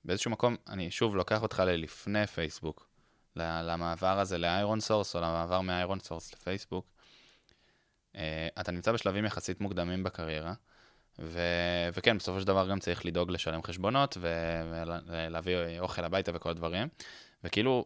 באיזשהו 0.05 0.31
מקום, 0.31 0.57
אני 0.69 0.91
שוב 0.91 1.17
לוקח 1.17 1.43
אותך 1.43 1.63
ללפני 1.67 2.27
פייסבוק, 2.27 2.89
למעבר 3.37 4.19
הזה 4.21 4.39
לאיירון 4.39 4.81
סורס, 4.81 5.17
או 5.17 5.21
למעבר 5.21 5.61
מאיירון 5.61 6.01
סורס 6.01 6.33
לפייסבוק. 6.33 6.87
אה, 8.17 8.49
אתה 8.61 8.73
נמצא 8.73 8.93
בשלבים 8.93 9.25
יחסית 9.25 9.61
מוקדמים 9.61 10.03
בקריירה, 10.03 10.53
ו... 11.19 11.41
וכן, 11.93 12.19
בסופו 12.19 12.41
של 12.41 12.47
דבר 12.47 12.69
גם 12.69 12.79
צריך 12.79 13.07
לדאוג 13.07 13.31
לשלם 13.31 13.63
חשבונות 13.63 14.17
ו- 14.21 14.87
ולהביא 15.07 15.57
אוכל 15.81 16.05
הביתה 16.05 16.33
וכל 16.35 16.51
הדברים. 16.51 16.89
וכאילו, 17.45 17.85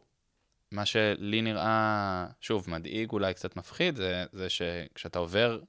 מה 0.70 0.86
שלי 0.86 1.42
נראה, 1.42 2.26
שוב, 2.40 2.70
מדאיג, 2.70 3.10
אולי 3.10 3.34
קצת 3.34 3.56
מפחיד, 3.56 3.96
זה, 3.96 4.24
זה 4.32 4.48
שכשאתה 4.50 5.18
עובר 5.18 5.60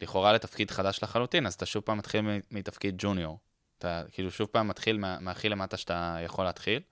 לכאורה 0.00 0.32
לתפקיד 0.32 0.70
חדש 0.70 1.02
לחלוטין, 1.02 1.46
אז 1.46 1.54
אתה 1.54 1.66
שוב 1.66 1.82
פעם 1.82 1.98
מתחיל 1.98 2.20
מתפקיד 2.50 2.94
ג'וניור. 2.98 3.38
אתה 3.78 4.02
כאילו 4.12 4.30
שוב 4.30 4.48
פעם 4.48 4.68
מתחיל 4.68 4.98
מה- 4.98 5.20
מהכי 5.20 5.48
למטה 5.48 5.76
שאתה 5.76 6.16
יכול 6.24 6.44
להתחיל, 6.44 6.82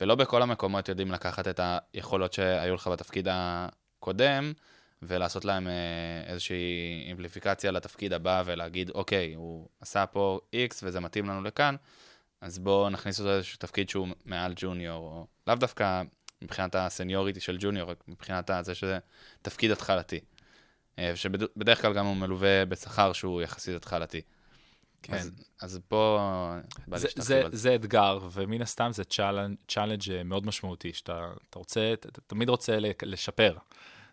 ולא 0.00 0.14
בכל 0.14 0.42
המקומות 0.42 0.88
יודעים 0.88 1.12
לקחת 1.12 1.48
את 1.48 1.60
היכולות 1.94 2.32
שהיו 2.32 2.74
לך 2.74 2.86
בתפקיד 2.86 3.28
הקודם, 3.30 4.52
ולעשות 5.02 5.44
להם 5.44 5.68
אה, 5.68 5.72
איזושהי 6.26 7.04
אימפליפיקציה 7.06 7.70
לתפקיד 7.70 8.12
הבא, 8.12 8.42
ולהגיד, 8.46 8.90
אוקיי, 8.90 9.34
הוא 9.34 9.68
עשה 9.80 10.06
פה 10.06 10.40
X 10.52 10.74
וזה 10.82 11.00
מתאים 11.00 11.28
לנו 11.28 11.42
לכאן, 11.42 11.76
אז 12.40 12.58
בואו 12.58 12.90
נכניס 12.90 13.20
אותו 13.20 13.30
לאיזשהו 13.30 13.58
תפקיד 13.58 13.88
שהוא 13.88 14.08
מעל 14.24 14.52
ג'וניור, 14.56 14.98
או 14.98 15.26
לאו 15.46 15.54
דווקא 15.54 16.02
מבחינת 16.42 16.74
הסניוריטי 16.74 17.40
של 17.40 17.56
ג'וניור, 17.60 17.90
רק 17.90 18.04
מבחינת 18.08 18.50
זה 18.60 18.74
שזה 18.74 18.98
תפקיד 19.42 19.70
התחלתי. 19.70 20.20
אה, 20.98 21.16
שבדרך 21.16 21.82
כלל 21.82 21.94
גם 21.94 22.06
הוא 22.06 22.16
מלווה 22.16 22.64
בשכר 22.64 23.12
שהוא 23.12 23.42
יחסית 23.42 23.76
התחלתי. 23.76 24.20
כן. 25.06 25.14
אז, 25.14 25.30
אז 25.60 25.80
פה 25.88 26.20
זה, 26.94 27.08
זה, 27.16 27.42
זה. 27.52 27.74
אתגר, 27.74 28.18
ומן 28.32 28.62
הסתם 28.62 28.90
זה 28.92 29.02
challenge 29.68 30.22
מאוד 30.24 30.46
משמעותי, 30.46 30.92
שאתה 30.92 31.32
אתה 31.50 31.58
רוצה, 31.58 31.92
אתה 31.92 32.08
אתה 32.08 32.20
תמיד 32.20 32.48
רוצה 32.48 32.78
לשפר. 33.02 33.56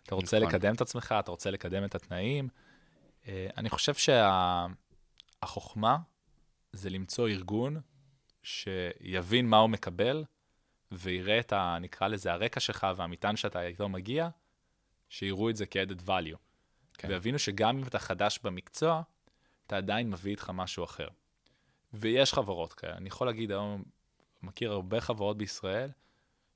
אתה 0.02 0.14
רוצה 0.14 0.38
נכון. 0.38 0.48
לקדם 0.48 0.74
את 0.74 0.80
עצמך, 0.80 1.14
אתה 1.18 1.30
רוצה 1.30 1.50
לקדם 1.50 1.84
את 1.84 1.94
התנאים. 1.94 2.48
אה, 3.28 3.46
אני 3.56 3.70
חושב 3.70 3.94
שהחוכמה 5.42 5.98
זה 6.72 6.90
למצוא 6.90 7.28
ארגון 7.28 7.80
שיבין 8.42 9.46
מה 9.46 9.56
הוא 9.56 9.70
מקבל, 9.70 10.24
ויראה 10.92 11.38
את 11.38 11.52
ה... 11.52 11.78
נקרא 11.80 12.08
לזה 12.08 12.32
הרקע 12.32 12.60
שלך 12.60 12.86
והמטען 12.96 13.36
שאתה 13.36 13.62
איתו 13.62 13.88
מגיע, 13.88 14.28
שיראו 15.08 15.50
את 15.50 15.56
זה 15.56 15.64
כ-added 15.66 16.06
value. 16.06 16.36
כן. 16.94 17.08
ויבינו 17.08 17.38
שגם 17.38 17.78
אם 17.78 17.84
אתה 17.84 17.98
חדש 17.98 18.38
במקצוע, 18.42 19.02
אתה 19.66 19.76
עדיין 19.76 20.10
מביא 20.10 20.30
איתך 20.30 20.50
משהו 20.54 20.84
אחר. 20.84 21.08
ויש 21.94 22.34
חברות 22.34 22.72
כאלה. 22.72 22.96
אני 22.96 23.08
יכול 23.08 23.26
להגיד 23.26 23.50
היום, 23.50 23.82
מכיר 24.42 24.72
הרבה 24.72 25.00
חברות 25.00 25.38
בישראל, 25.38 25.90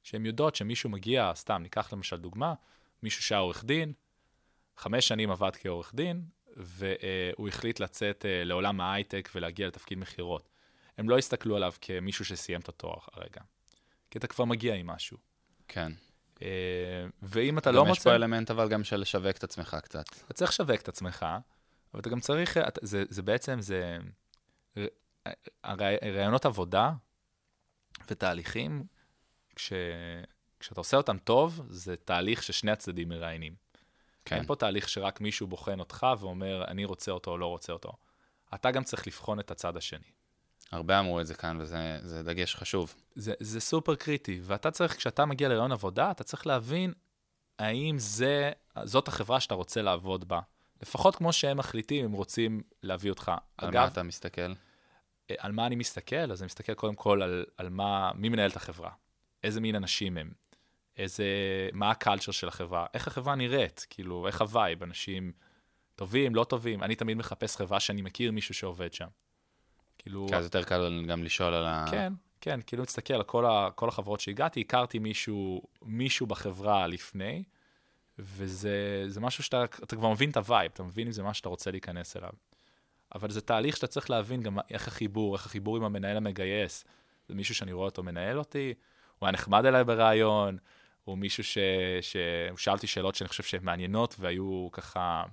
שהן 0.03 0.27
יודעות 0.27 0.55
שמישהו 0.55 0.91
מגיע, 0.91 1.33
סתם, 1.35 1.63
ניקח 1.63 1.93
למשל 1.93 2.17
דוגמה, 2.17 2.55
מישהו 3.03 3.23
שהיה 3.23 3.39
עורך 3.39 3.65
דין, 3.65 3.93
חמש 4.77 5.09
שנים 5.09 5.31
עבד 5.31 5.57
כעורך 5.57 5.95
דין, 5.95 6.25
והוא 6.57 7.49
החליט 7.49 7.81
לצאת 7.81 8.27
אה, 8.27 8.45
לעולם 8.45 8.81
ההייטק 8.81 9.29
ולהגיע 9.35 9.67
לתפקיד 9.67 9.99
מכירות. 9.99 10.49
הם 10.99 11.09
לא 11.09 11.19
הסתכלו 11.19 11.57
עליו 11.57 11.73
כמישהו 11.81 12.25
שסיים 12.25 12.61
את 12.61 12.69
התואר 12.69 12.99
הרגע, 13.13 13.41
כי 14.11 14.19
אתה 14.19 14.27
כבר 14.27 14.45
מגיע 14.45 14.75
עם 14.75 14.87
משהו. 14.87 15.17
כן. 15.69 15.93
אה, 16.43 16.49
ואם 17.23 17.59
אתה 17.59 17.71
גם 17.71 17.77
לא 17.77 17.83
יש 17.83 17.89
מוצא... 17.89 18.03
פה 18.03 18.15
אלמנט 18.15 18.51
אבל 18.51 18.69
גם 18.69 18.85
של 18.85 18.97
לשווק 18.97 19.37
את 19.37 19.45
עצמך 19.45 19.77
קצת. 19.83 20.05
אתה 20.25 20.35
צריך 20.35 20.51
לשווק 20.51 20.81
את 20.81 20.89
עצמך, 20.89 21.27
אבל 21.95 22.01
אתה 22.01 22.11
גם 22.11 22.21
צריך, 22.21 22.57
אתה- 22.57 22.81
זה, 22.83 23.05
זה 23.09 23.23
בעצם, 23.23 23.61
זה... 23.61 23.99
הרי- 25.65 25.97
רעיונות 26.15 26.47
עבודה 26.47 26.93
ותהליכים, 28.11 28.85
כש, 29.57 29.73
כשאתה 30.61 30.81
עושה 30.81 30.97
אותם 30.97 31.19
טוב, 31.19 31.61
זה 31.69 31.97
תהליך 31.97 32.43
ששני 32.43 32.71
הצדדים 32.71 33.09
מראיינים. 33.09 33.55
כן. 34.25 34.37
אין 34.37 34.47
פה 34.47 34.57
תהליך 34.57 34.89
שרק 34.89 35.21
מישהו 35.21 35.47
בוחן 35.47 35.81
אותך 35.81 36.07
ואומר, 36.21 36.65
אני 36.69 36.85
רוצה 36.85 37.13
אותו 37.13 37.31
או 37.31 37.39
לא 37.39 37.47
רוצה 37.47 37.73
אותו. 37.73 37.93
אתה 38.55 38.71
גם 38.71 38.85
צריך 38.85 39.07
לבחון 39.07 39.41
את 39.41 39.51
הצד 39.51 39.77
השני. 39.77 40.11
הרבה 40.73 41.01
אמרו 41.01 41.21
את 41.21 41.27
זה 41.27 41.35
כאן, 41.35 41.61
וזה 41.61 41.99
זה 42.03 42.23
דגש 42.23 42.55
חשוב. 42.55 42.95
זה, 43.15 43.35
זה 43.41 43.61
סופר 43.61 43.95
קריטי, 43.95 44.41
ואתה 44.43 44.71
צריך, 44.71 44.97
כשאתה 44.97 45.25
מגיע 45.25 45.49
לריאיון 45.49 45.73
עבודה, 45.73 46.11
אתה 46.11 46.25
צריך 46.25 46.47
להבין 46.47 46.93
האם 47.59 47.99
זה, 47.99 48.53
זאת 48.85 49.09
החברה 49.09 49.41
שאתה 49.41 49.55
רוצה 49.55 49.83
לעבוד 49.83 50.29
בה. 50.29 50.41
לפחות 50.83 51.17
כמו 51.17 51.33
שהם 51.33 51.57
מחליטים, 51.57 52.05
הם 52.05 52.13
רוצים 52.13 52.63
להביא 52.83 53.11
אותך. 53.11 53.33
על 53.59 53.69
אגב, 53.69 53.81
מה 53.81 53.87
אתה 53.87 54.03
מסתכל? 54.03 54.53
אה, 55.31 55.35
על 55.39 55.53
מה 55.53 55.67
אני 55.67 55.77
מסתכל? 55.77 56.33
אז 56.33 56.43
אני 56.43 56.47
מסתכל 56.47 56.75
קודם 56.75 56.95
כל 56.95 57.23
על, 57.23 57.45
על 57.57 57.69
מה, 57.69 58.13
מי 58.15 58.29
מנהל 58.29 58.51
את 58.51 58.57
החברה, 58.57 58.91
איזה 59.45 59.61
מין 59.61 59.75
אנשים 59.75 60.17
הם, 60.19 60.31
איזה, 60.97 61.25
מה 61.73 61.91
ה 61.91 61.96
culture 61.96 62.33
של 62.33 62.49
החברה, 62.49 62.87
איך 62.95 63.07
החברה 63.07 63.35
נראית, 63.35 63.87
כאילו, 63.91 64.27
איך 64.27 64.41
ה 64.41 64.48
vibe, 64.48 64.83
אנשים 64.83 65.33
טובים, 65.95 66.35
לא 66.35 66.45
טובים. 66.45 66.83
אני 66.83 66.95
תמיד 66.95 67.17
מחפש 67.17 67.57
חברה 67.57 67.81
שאני 67.81 68.03
מכיר 68.03 68.33
מישהו 68.33 68.55
שעובד 68.55 68.93
שם. 68.93 69.09
כאילו, 69.99 70.27
כי 70.29 70.37
אז 70.37 70.45
יותר 70.45 70.63
קל 70.63 71.05
גם 71.09 71.25
לשאול 71.25 71.55
על 71.55 71.67
ה... 71.67 71.85
כן, 71.91 72.13
כן, 72.41 72.61
כאילו 72.67 72.83
מסתכל 72.83 73.15
על 73.15 73.23
כל, 73.23 73.47
ה, 73.47 73.69
כל 73.75 73.89
החברות 73.89 74.21
שהגעתי, 74.21 74.61
הכרתי 74.61 74.99
מישהו, 74.99 75.63
מישהו 75.83 76.27
בחברה 76.27 76.87
לפני, 76.87 77.45
וזה 78.19 79.05
זה 79.07 79.21
משהו 79.21 79.45
שאתה 79.45 79.65
אתה 79.65 79.97
כבר 79.97 80.11
מבין 80.11 80.31
את 80.31 80.37
ה 80.37 80.42
vibe, 80.42 80.71
אתה 80.75 80.83
מבין 80.83 81.07
אם 81.07 81.13
זה 81.13 81.23
מה 81.23 81.35
שאתה 81.35 81.49
רוצה 81.49 81.71
להיכנס 81.71 82.17
אליו. 82.17 82.31
אבל 83.15 83.31
זה 83.31 83.41
תהליך 83.41 83.77
שאתה 83.77 83.87
צריך 83.87 84.11
להבין 84.11 84.43
גם 84.43 84.59
איך 84.71 84.89
החיבור, 84.89 85.35
איך 85.35 85.47
החיבור 85.47 85.77
עם 85.77 85.85
המנהל 85.85 86.17
המגייס. 86.17 86.85
זה 87.29 87.35
מישהו 87.35 87.55
שאני 87.55 87.73
רואה 87.73 87.85
אותו 87.85 88.03
מנהל 88.03 88.39
אותי, 88.39 88.75
הוא 89.19 89.27
היה 89.27 89.33
נחמד 89.33 89.65
אליי 89.65 89.85
בריאיון, 89.85 90.59
הוא 91.05 91.19
מישהו 91.19 91.45
ש... 91.45 91.59
ש... 92.01 92.17
הוא 92.51 92.59
שאל 92.59 92.73
אותי 92.73 92.87
שאלות 92.87 93.15
שאני 93.15 93.29
חושב 93.29 93.43
שהן 93.43 93.65
מעניינות 93.65 94.17
והיו 94.19 94.69
ככה... 94.73 95.25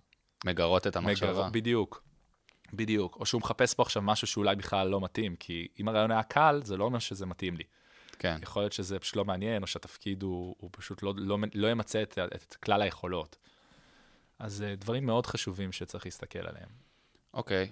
מגרות 0.45 0.87
את 0.87 0.95
המחשבה. 0.95 1.31
מגר... 1.31 1.49
בדיוק, 1.51 2.03
בדיוק. 2.73 3.17
או 3.19 3.25
שהוא 3.25 3.41
מחפש 3.41 3.73
פה 3.73 3.83
עכשיו 3.83 4.01
משהו 4.01 4.27
שאולי 4.27 4.55
בכלל 4.55 4.87
לא 4.87 5.01
מתאים, 5.01 5.35
כי 5.35 5.67
אם 5.79 5.87
הרעיון 5.87 6.11
היה 6.11 6.23
קל, 6.23 6.61
זה 6.63 6.77
לא 6.77 6.83
אומר 6.83 6.99
שזה 6.99 7.25
מתאים 7.25 7.57
לי. 7.57 7.63
כן. 8.15 8.37
יכול 8.41 8.61
להיות 8.61 8.73
שזה 8.73 8.99
פשוט 8.99 9.15
לא 9.15 9.25
מעניין, 9.25 9.61
או 9.61 9.67
שהתפקיד 9.67 10.23
הוא, 10.23 10.55
הוא 10.59 10.69
פשוט 10.73 11.03
לא, 11.03 11.13
לא, 11.17 11.37
לא 11.53 11.67
ימצה 11.67 12.01
את, 12.01 12.19
את 12.35 12.55
כלל 12.55 12.81
היכולות. 12.81 13.37
אז 14.39 14.61
אה, 14.61 14.75
דברים 14.75 15.05
מאוד 15.05 15.25
חשובים 15.25 15.71
שצריך 15.71 16.05
להסתכל 16.05 16.39
עליהם. 16.39 16.69
אוקיי. 17.33 17.71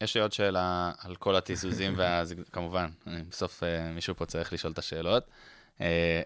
יש 0.00 0.14
לי 0.14 0.20
עוד 0.20 0.32
שאלה 0.32 0.92
על 0.98 1.16
כל 1.16 1.36
התיזוזים, 1.36 1.94
ואז 1.98 2.34
כמובן, 2.52 2.90
בסוף 3.28 3.62
אה, 3.62 3.92
מישהו 3.92 4.14
פה 4.16 4.26
צריך 4.26 4.52
לשאול 4.52 4.72
את 4.72 4.78
השאלות. 4.78 5.26
אה, 5.80 6.22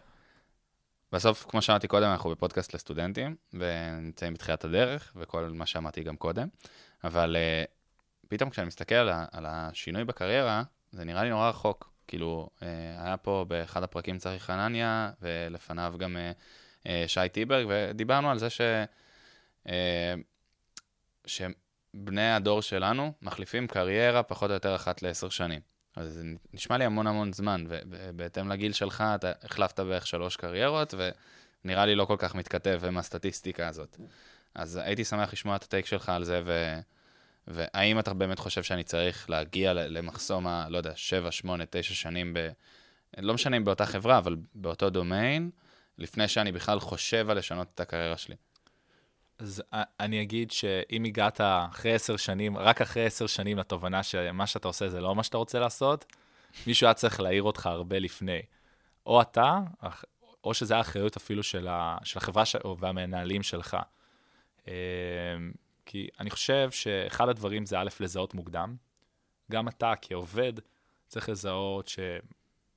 בסוף, 1.12 1.46
כמו 1.48 1.62
שאמרתי 1.62 1.88
קודם, 1.88 2.06
אנחנו 2.06 2.30
בפודקאסט 2.30 2.74
לסטודנטים, 2.74 3.36
ונמצאים 3.54 4.34
בתחילת 4.34 4.64
הדרך, 4.64 5.12
וכל 5.16 5.50
מה 5.54 5.66
שאמרתי 5.66 6.02
גם 6.02 6.16
קודם, 6.16 6.48
אבל 7.04 7.36
פתאום 8.28 8.50
כשאני 8.50 8.66
מסתכל 8.66 8.94
על, 8.94 9.08
על 9.32 9.46
השינוי 9.48 10.04
בקריירה, 10.04 10.62
זה 10.92 11.04
נראה 11.04 11.24
לי 11.24 11.30
נורא 11.30 11.48
רחוק. 11.48 11.90
כאילו, 12.08 12.50
אה, 12.62 12.68
היה 13.04 13.16
פה 13.16 13.44
באחד 13.48 13.82
הפרקים 13.82 14.18
צחי 14.18 14.38
חנניה, 14.38 15.10
ולפניו 15.22 15.94
גם 15.98 16.16
אה, 16.16 16.32
אה, 16.86 17.04
שי 17.06 17.28
טיברג, 17.32 17.66
ודיברנו 17.68 18.30
על 18.30 18.38
זה 18.38 18.48
ש... 18.50 18.60
שבני 21.26 22.30
הדור 22.30 22.62
שלנו 22.62 23.12
מחליפים 23.22 23.66
קריירה 23.66 24.22
פחות 24.22 24.50
או 24.50 24.54
יותר 24.54 24.74
אחת 24.74 25.02
לעשר 25.02 25.28
שנים. 25.28 25.60
אז 25.96 26.12
זה 26.12 26.22
נשמע 26.52 26.78
לי 26.78 26.84
המון 26.84 27.06
המון 27.06 27.32
זמן, 27.32 27.64
ובהתאם 27.68 28.48
לגיל 28.48 28.72
שלך, 28.72 29.04
אתה 29.14 29.32
החלפת 29.42 29.80
בערך 29.80 30.06
שלוש 30.06 30.36
קריירות, 30.36 30.94
ונראה 31.64 31.86
לי 31.86 31.94
לא 31.94 32.04
כל 32.04 32.16
כך 32.18 32.34
מתכתב 32.34 32.80
עם 32.86 32.98
הסטטיסטיקה 32.98 33.68
הזאת. 33.68 33.96
אז 34.54 34.76
הייתי 34.76 35.04
שמח 35.04 35.32
לשמוע 35.32 35.56
את 35.56 35.64
הטייק 35.64 35.86
שלך 35.86 36.08
על 36.08 36.24
זה, 36.24 36.42
ו... 36.44 36.78
והאם 37.50 37.98
אתה 37.98 38.14
באמת 38.14 38.38
חושב 38.38 38.62
שאני 38.62 38.84
צריך 38.84 39.30
להגיע 39.30 39.72
למחסום 39.74 40.46
ה... 40.46 40.66
לא 40.68 40.76
יודע, 40.76 40.92
שבע, 40.94 41.30
שמונה, 41.30 41.64
תשע 41.70 41.94
שנים 41.94 42.34
ב... 42.34 42.48
לא 43.18 43.34
משנה 43.34 43.56
אם 43.56 43.64
באותה 43.64 43.86
חברה, 43.86 44.18
אבל 44.18 44.36
באותו 44.54 44.90
דומיין, 44.90 45.50
לפני 45.98 46.28
שאני 46.28 46.52
בכלל 46.52 46.80
חושב 46.80 47.30
על 47.30 47.38
לשנות 47.38 47.68
את 47.74 47.80
הקריירה 47.80 48.16
שלי. 48.16 48.36
אז 49.38 49.62
אני 50.00 50.22
אגיד 50.22 50.50
שאם 50.50 51.04
הגעת 51.04 51.40
אחרי 51.40 51.94
עשר 51.94 52.16
שנים, 52.16 52.58
רק 52.58 52.80
אחרי 52.80 53.04
עשר 53.04 53.26
שנים 53.26 53.58
לתובנה 53.58 54.02
שמה 54.02 54.46
שאתה 54.46 54.68
עושה 54.68 54.88
זה 54.88 55.00
לא 55.00 55.14
מה 55.14 55.22
שאתה 55.22 55.36
רוצה 55.36 55.58
לעשות, 55.58 56.04
מישהו 56.66 56.86
היה 56.86 56.94
צריך 56.94 57.20
להעיר 57.20 57.42
אותך 57.42 57.66
הרבה 57.66 57.98
לפני. 57.98 58.40
או 59.06 59.20
אתה, 59.20 59.58
או 60.44 60.54
שזה 60.54 60.74
היה 60.74 60.80
אחריות 60.80 61.16
אפילו 61.16 61.42
של, 61.42 61.68
של 62.04 62.18
החברה 62.18 62.44
ש, 62.44 62.56
והמנהלים 62.78 63.42
שלך. 63.42 63.76
כי 65.88 66.08
אני 66.20 66.30
חושב 66.30 66.70
שאחד 66.70 67.28
הדברים 67.28 67.66
זה 67.66 67.78
א', 67.80 67.88
לזהות 68.00 68.34
מוקדם. 68.34 68.76
גם 69.52 69.68
אתה 69.68 69.92
כעובד 70.00 70.52
צריך 71.06 71.28
לזהות 71.28 71.90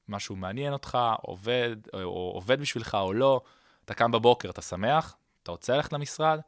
שמשהו 0.07 0.35
מעניין 0.35 0.73
אותך, 0.73 0.97
עובד, 1.21 1.75
או, 1.93 2.03
או 2.03 2.31
עובד 2.33 2.61
בשבילך 2.61 2.97
או 3.01 3.13
לא. 3.13 3.41
אתה 3.85 3.93
קם 3.93 4.11
בבוקר, 4.11 4.49
אתה 4.49 4.61
שמח, 4.61 5.17
אתה 5.43 5.51
רוצה 5.51 5.75
ללכת 5.75 5.93
למשרד, 5.93 6.39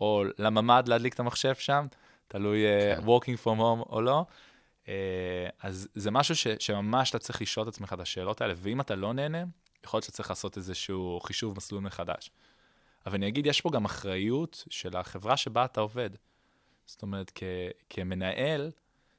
או 0.00 0.24
לממ"ד 0.38 0.88
להדליק 0.88 1.14
את 1.14 1.20
המחשב 1.20 1.54
שם, 1.54 1.86
תלוי 2.28 2.64
כן. 2.96 3.02
uh, 3.02 3.06
working 3.06 3.44
from 3.44 3.58
home 3.58 3.90
או 3.90 4.00
לא. 4.00 4.24
Uh, 4.84 4.88
אז 5.62 5.88
זה 5.94 6.10
משהו 6.10 6.36
ש, 6.36 6.46
שממש 6.58 7.10
אתה 7.10 7.18
צריך 7.18 7.42
לשאול 7.42 7.68
את 7.68 7.74
עצמך 7.74 7.92
את 7.92 8.00
השאלות 8.00 8.40
האלה, 8.40 8.54
ואם 8.56 8.80
אתה 8.80 8.94
לא 8.94 9.12
נהנה, 9.12 9.44
יכול 9.84 9.98
להיות 9.98 10.04
שאתה 10.04 10.16
צריך 10.16 10.30
לעשות 10.30 10.56
איזשהו 10.56 11.20
חישוב 11.22 11.56
מסלול 11.56 11.80
מחדש. 11.80 12.30
אבל 13.06 13.14
אני 13.14 13.28
אגיד, 13.28 13.46
יש 13.46 13.60
פה 13.60 13.70
גם 13.70 13.84
אחריות 13.84 14.64
של 14.70 14.96
החברה 14.96 15.36
שבה 15.36 15.64
אתה 15.64 15.80
עובד. 15.80 16.10
זאת 16.86 17.02
אומרת, 17.02 17.32
כ, 17.34 17.42
כמנהל, 17.90 18.70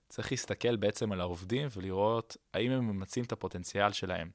צריך 0.09 0.31
להסתכל 0.31 0.75
בעצם 0.75 1.11
על 1.11 1.21
העובדים 1.21 1.67
ולראות 1.77 2.37
האם 2.53 2.71
הם 2.71 2.87
ממצים 2.87 3.23
את 3.23 3.31
הפוטנציאל 3.31 3.91
שלהם. 3.91 4.29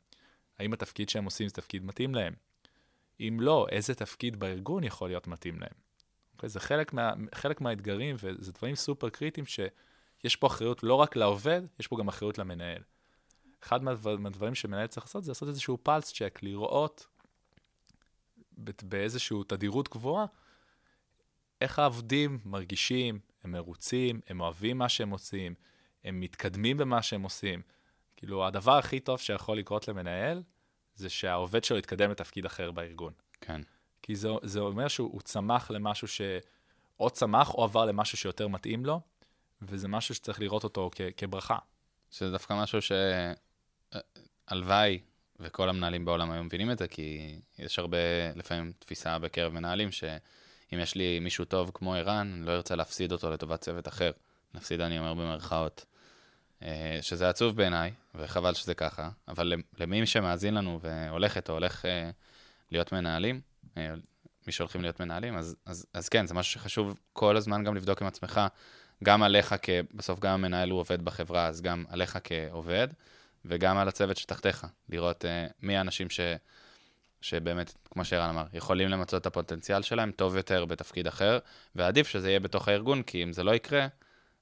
האם 0.59 0.73
התפקיד 0.73 1.09
שהם 1.09 1.25
עושים 1.25 1.49
זה 1.49 1.55
תפקיד 1.55 1.85
מתאים 1.85 2.15
להם. 2.15 2.35
אם 3.21 3.39
לא, 3.41 3.67
איזה 3.71 3.95
תפקיד 3.95 4.41
בארגון 4.41 4.85
יכול 4.85 5.09
להיות 5.09 5.27
מתאים 5.27 5.61
להם. 5.61 5.75
אוקיי? 6.35 6.49
זה 6.49 6.61
חלק, 6.61 6.93
מה, 6.93 7.13
חלק 7.35 7.61
מהאתגרים, 7.61 8.17
וזה 8.19 8.53
דברים 8.53 8.75
סופר 8.75 9.09
קריטיים 9.09 9.47
שיש 9.47 10.37
פה 10.37 10.47
אחריות 10.47 10.83
לא 10.83 10.95
רק 10.95 11.17
לעובד, 11.17 11.63
יש 11.81 11.87
פה 11.87 11.97
גם 11.99 12.09
אחריות 12.09 12.39
למנהל. 12.39 12.83
אחד 13.63 13.83
מהדבר, 13.83 14.17
מהדברים 14.17 14.55
שמנהל 14.55 14.87
צריך 14.87 15.07
לעשות 15.07 15.25
זה 15.25 15.31
לעשות 15.31 15.49
איזשהו 15.49 15.79
פלס 15.83 16.13
צ'ק, 16.13 16.39
לראות 16.43 17.07
באיזושהי 18.83 19.37
תדירות 19.47 19.89
גבוהה 19.89 20.27
איך 21.61 21.79
העובדים 21.79 22.39
מרגישים, 22.45 23.19
הם 23.45 23.53
מרוצים, 23.53 24.21
הם 24.29 24.41
אוהבים 24.41 24.79
מה 24.79 24.89
שהם 24.89 25.11
עושים, 25.11 25.55
הם 26.05 26.21
מתקדמים 26.21 26.77
במה 26.77 27.03
שהם 27.03 27.23
עושים. 27.23 27.63
כאילו, 28.17 28.47
הדבר 28.47 28.79
הכי 28.79 29.01
טוב 29.01 29.21
שיכול 29.21 29.59
לקרות 29.59 29.89
למנהל, 29.89 30.43
זה 30.95 31.11
שהעובד 31.11 31.65
שלו 31.65 31.79
יתקדם 31.79 32.11
לתפקיד 32.11 32.47
אחר 32.47 32.71
בארגון. 32.71 33.13
כן. 33.41 33.61
כי 34.03 34.17
זה, 34.17 34.29
זה 34.43 34.61
אומר 34.61 34.89
שהוא 34.89 35.21
צמח 35.21 35.71
למשהו 35.71 36.09
ש... 36.09 36.21
או 37.01 37.11
צמח 37.11 37.55
או 37.55 37.65
עבר 37.65 37.85
למשהו 37.85 38.19
שיותר 38.19 38.49
מתאים 38.49 38.87
לו, 38.87 39.01
וזה 39.63 39.89
משהו 39.89 40.15
שצריך 40.15 40.41
לראות 40.41 40.65
אותו 40.65 40.91
כ, 40.95 41.01
כברכה. 41.17 41.59
שזה 42.11 42.31
דווקא 42.31 42.63
משהו 42.63 42.79
שהלוואי, 44.49 45.01
וכל 45.43 45.69
המנהלים 45.69 46.05
בעולם 46.05 46.31
היום 46.31 46.47
מבינים 46.47 46.71
את 46.71 46.79
זה, 46.79 46.89
כי 46.89 47.39
יש 47.59 47.79
הרבה, 47.79 47.99
לפעמים, 48.37 48.73
תפיסה 48.79 49.19
בקרב 49.19 49.53
מנהלים, 49.53 49.93
שאם 49.93 50.79
יש 50.79 50.95
לי 50.95 51.19
מישהו 51.19 51.45
טוב 51.45 51.71
כמו 51.75 51.95
ערן, 51.95 52.35
אני 52.37 52.47
לא 52.47 52.53
ארצה 52.53 52.77
להפסיד 52.77 53.13
אותו 53.13 53.31
לטובת 53.31 53.61
צוות 53.61 53.89
אחר. 53.89 54.11
להפסיד, 54.55 54.81
אני 54.81 54.99
אומר 54.99 55.15
במרכאות. 55.15 55.85
אה, 56.63 56.99
שזה 57.03 57.29
עצוב 57.29 57.57
בעיניי, 57.57 57.93
וחבל 58.15 58.55
שזה 58.55 58.75
ככה, 58.75 59.11
אבל 59.29 59.53
למי 59.79 60.07
שמאזין 60.07 60.55
לנו 60.55 60.81
והולכת 60.83 61.49
או 61.49 61.55
הולך 61.55 61.85
אה, 61.85 62.11
להיות 62.71 62.93
מנהלים, 62.93 63.41
אה, 63.77 63.95
מי 64.47 64.53
שהולכים 64.53 64.83
להיות 64.83 65.01
מנהלים, 65.01 65.37
אז, 65.37 65.57
אז, 65.67 65.87
אז 65.95 66.09
כן, 66.09 66.27
זה 66.27 66.35
משהו 66.35 66.53
שחשוב 66.53 66.95
כל 67.13 67.37
הזמן 67.37 67.65
גם 67.65 67.75
לבדוק 67.75 68.03
עם 68.03 68.09
עצמך, 68.09 68.41
גם 69.05 69.23
עליך, 69.23 69.55
כ... 69.63 69.71
בסוף 69.95 70.21
גם 70.21 70.33
המנהל 70.33 70.71
הוא 70.71 70.81
עובד 70.81 71.03
בחברה, 71.03 71.47
אז 71.47 71.61
גם 71.61 71.85
עליך 71.89 72.19
כעובד, 72.25 72.89
וגם 73.45 73.79
על 73.79 73.89
הצוות 73.89 74.17
שתחתיך, 74.17 74.67
לראות 74.89 75.25
uh, 75.25 75.53
מי 75.63 75.77
האנשים 75.77 76.11
ש... 76.11 76.21
שבאמת, 77.21 77.75
כמו 77.91 78.05
שערן 78.05 78.29
אמר, 78.31 78.45
יכולים 78.53 78.89
למצות 78.89 79.21
את 79.21 79.27
הפוטנציאל 79.27 79.83
שלהם 79.83 80.11
טוב 80.11 80.37
יותר 80.37 80.65
בתפקיד 80.65 81.07
אחר, 81.07 81.39
ועדיף 81.75 82.09
שזה 82.09 82.29
יהיה 82.29 82.41
בתוך 82.41 82.69
הארגון, 82.69 83.03
כי 83.03 83.23
אם 83.23 83.33
זה 83.33 83.45
לא 83.45 83.55
יקרה, 83.55 83.87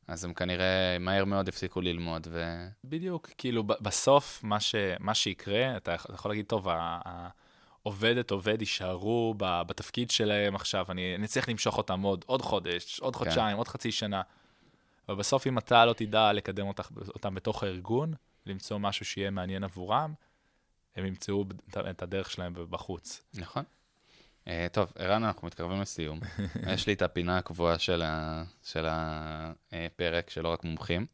אז 0.08 0.24
הם 0.24 0.34
כנראה 0.34 0.96
מהר 1.00 1.24
מאוד 1.24 1.48
יפסיקו 1.48 1.80
ללמוד, 1.80 2.26
ו... 2.30 2.66
בדיוק, 2.84 3.30
כאילו 3.38 3.64
בסוף 3.64 4.40
מה, 4.42 4.60
ש, 4.60 4.74
מה 4.98 5.14
שיקרה, 5.14 5.76
אתה 5.76 5.92
יכול- 5.92 6.30
להגיד, 6.30 6.46
טוב, 6.46 6.68
ה- 6.68 7.28
העובדת, 7.84 8.30
עובד 8.30 8.60
יישארו 8.60 9.34
בתפקיד 9.38 10.10
שלהם 10.10 10.54
עכשיו, 10.54 10.86
אני, 10.88 11.14
אני 11.14 11.26
צריך 11.26 11.48
למשוך 11.48 11.78
אותם 11.78 12.02
עוד, 12.02 12.24
עוד 12.26 12.42
חודש, 12.42 13.00
עוד 13.00 13.16
חודשיים, 13.16 13.56
עוד 13.56 13.68
חצי 13.68 13.92
שנה. 13.92 14.22
אבל 15.08 15.18
בסוף 15.18 15.46
אם 15.46 15.58
אתה 15.58 15.84
לא 15.84 15.92
תדע 15.92 16.32
לקדם 16.32 16.66
אותך, 16.66 16.88
אותם 17.08 17.34
בתוך 17.34 17.62
הארגון, 17.62 18.14
למצוא 18.46 18.78
משהו 18.78 19.04
שיהיה 19.04 19.30
מעניין 19.30 19.64
עבורם, 19.64 20.14
הם 20.96 21.06
ימצאו 21.06 21.44
את- 21.90 22.02
הדרך 22.02 22.30
שלהם 22.30 22.54
בחוץ. 22.70 23.22
נכון. 23.34 23.64
Uh, 24.44 24.48
טוב, 24.72 24.92
ערן, 24.98 25.24
אנחנו 25.24 25.46
מתקרבים 25.46 25.80
לסיום. 25.80 26.20
יש 26.74 26.86
לי 26.86 26.92
את 26.92 27.02
הפינה 27.02 27.38
הקבועה 27.38 27.78
של, 27.78 28.02
ה... 28.02 28.42
של 28.62 28.86
הפרק, 28.88 30.30
שלא 30.30 30.48
רק 30.48 30.64
מומחים. 30.64 31.06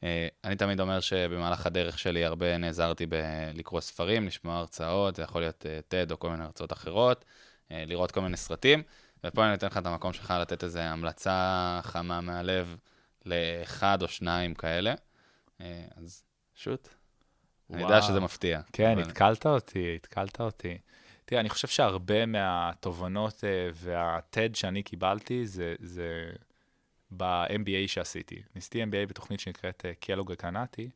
Uh, 0.00 0.02
אני 0.44 0.56
תמיד 0.56 0.80
אומר 0.80 1.00
שבמהלך 1.00 1.66
הדרך 1.66 1.98
שלי 1.98 2.24
הרבה 2.24 2.58
נעזרתי 2.58 3.06
בלקרוא 3.06 3.80
ספרים, 3.80 4.26
לשמוע 4.26 4.56
הרצאות, 4.58 5.16
זה 5.16 5.22
יכול 5.22 5.40
להיות 5.40 5.62
uh, 5.66 5.92
TED 5.94 6.12
או 6.12 6.18
כל 6.18 6.30
מיני 6.30 6.44
הרצאות 6.44 6.72
אחרות, 6.72 7.24
uh, 7.24 7.72
לראות 7.86 8.10
כל 8.12 8.20
מיני 8.20 8.36
סרטים, 8.36 8.82
ופה 9.24 9.46
אני 9.46 9.54
אתן 9.54 9.66
לך 9.66 9.76
את 9.76 9.86
המקום 9.86 10.12
שלך 10.12 10.34
לתת 10.40 10.64
איזו 10.64 10.78
המלצה 10.78 11.80
חמה 11.82 12.20
מהלב 12.20 12.76
לאחד 13.26 14.02
או 14.02 14.08
שניים 14.08 14.54
כאלה. 14.54 14.94
Uh, 15.58 15.62
אז 15.96 16.22
שוט. 16.60 16.88
אני 17.72 17.82
יודע. 17.82 18.02
שזה 18.02 18.20
מפתיע. 18.20 18.60
כן, 18.72 18.92
אבל- 18.98 19.02
התקלת 19.02 19.46
אותי, 19.46 19.94
התקלת 19.96 20.40
אותי. 20.40 20.78
תראה, 21.24 21.40
אני 21.40 21.48
חושב 21.48 21.68
שהרבה 21.68 22.26
מהתובנות 22.26 23.44
אה, 23.44 23.68
וה-TED 23.74 24.54
שאני 24.56 24.82
קיבלתי 24.82 25.46
זה, 25.46 25.74
זה 25.80 26.30
ב-MBA 27.16 27.86
שעשיתי. 27.88 28.42
ניסיתי 28.54 28.82
MBA 28.82 29.06
בתוכנית 29.08 29.40
שנקראת 29.40 29.86
אה, 29.86 29.94
קלוג 29.94 30.32
הקנאטי, 30.32 30.90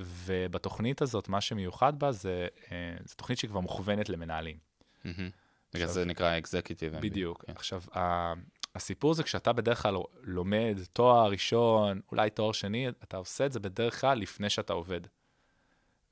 ובתוכנית 0.00 1.02
הזאת, 1.02 1.28
מה 1.28 1.40
שמיוחד 1.40 1.98
בה 1.98 2.12
זה, 2.12 2.46
אה, 2.72 2.96
זו 3.04 3.14
תוכנית 3.14 3.38
שהיא 3.38 3.50
כבר 3.50 3.60
מוכוונת 3.60 4.08
למנהלים. 4.08 4.56
מהמם. 5.04 5.30
בגלל 5.74 5.88
זה 5.88 6.04
נקרא 6.04 6.38
אקזקיוטיב. 6.38 6.96
בדיוק. 6.96 7.44
כן. 7.46 7.52
עכשיו, 7.52 7.82
הסיפור 8.74 9.14
זה 9.14 9.22
כשאתה 9.22 9.52
בדרך 9.52 9.82
כלל 9.82 9.96
לומד 10.22 10.78
תואר 10.92 11.30
ראשון, 11.30 12.00
אולי 12.12 12.30
תואר 12.30 12.52
שני, 12.52 12.88
אתה 12.88 13.16
עושה 13.16 13.46
את 13.46 13.52
זה 13.52 13.60
בדרך 13.60 14.00
כלל 14.00 14.18
לפני 14.18 14.50
שאתה 14.50 14.72
עובד. 14.72 15.00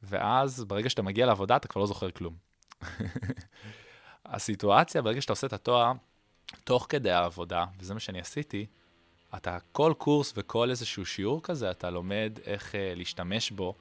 ואז 0.02 0.64
ברגע 0.64 0.90
שאתה 0.90 1.02
מגיע 1.02 1.26
לעבודה, 1.26 1.56
אתה 1.56 1.68
כבר 1.68 1.80
לא 1.80 1.86
זוכר 1.86 2.10
כלום. 2.10 2.34
הסיטואציה, 4.26 5.02
ברגע 5.02 5.20
שאתה 5.20 5.32
עושה 5.32 5.46
את 5.46 5.52
התואר, 5.52 5.92
תוך 6.64 6.86
כדי 6.88 7.10
העבודה, 7.10 7.64
וזה 7.78 7.94
מה 7.94 8.00
שאני 8.00 8.20
עשיתי, 8.20 8.66
אתה 9.36 9.58
כל 9.72 9.94
קורס 9.98 10.32
וכל 10.36 10.70
איזשהו 10.70 11.06
שיעור 11.06 11.42
כזה, 11.42 11.70
אתה 11.70 11.90
לומד 11.90 12.38
איך 12.44 12.72
uh, 12.72 12.76
להשתמש 12.96 13.50
בו 13.50 13.74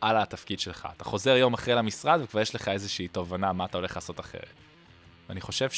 על 0.00 0.16
התפקיד 0.16 0.60
שלך. 0.60 0.88
אתה 0.96 1.04
חוזר 1.04 1.36
יום 1.36 1.54
אחרי 1.54 1.74
למשרד 1.74 2.20
וכבר 2.22 2.40
יש 2.40 2.54
לך 2.54 2.68
איזושהי 2.68 3.08
תובנה 3.08 3.52
מה 3.52 3.64
אתה 3.64 3.78
הולך 3.78 3.96
לעשות 3.96 4.20
אחרת. 4.20 4.54
ואני 5.28 5.40
חושב 5.40 5.70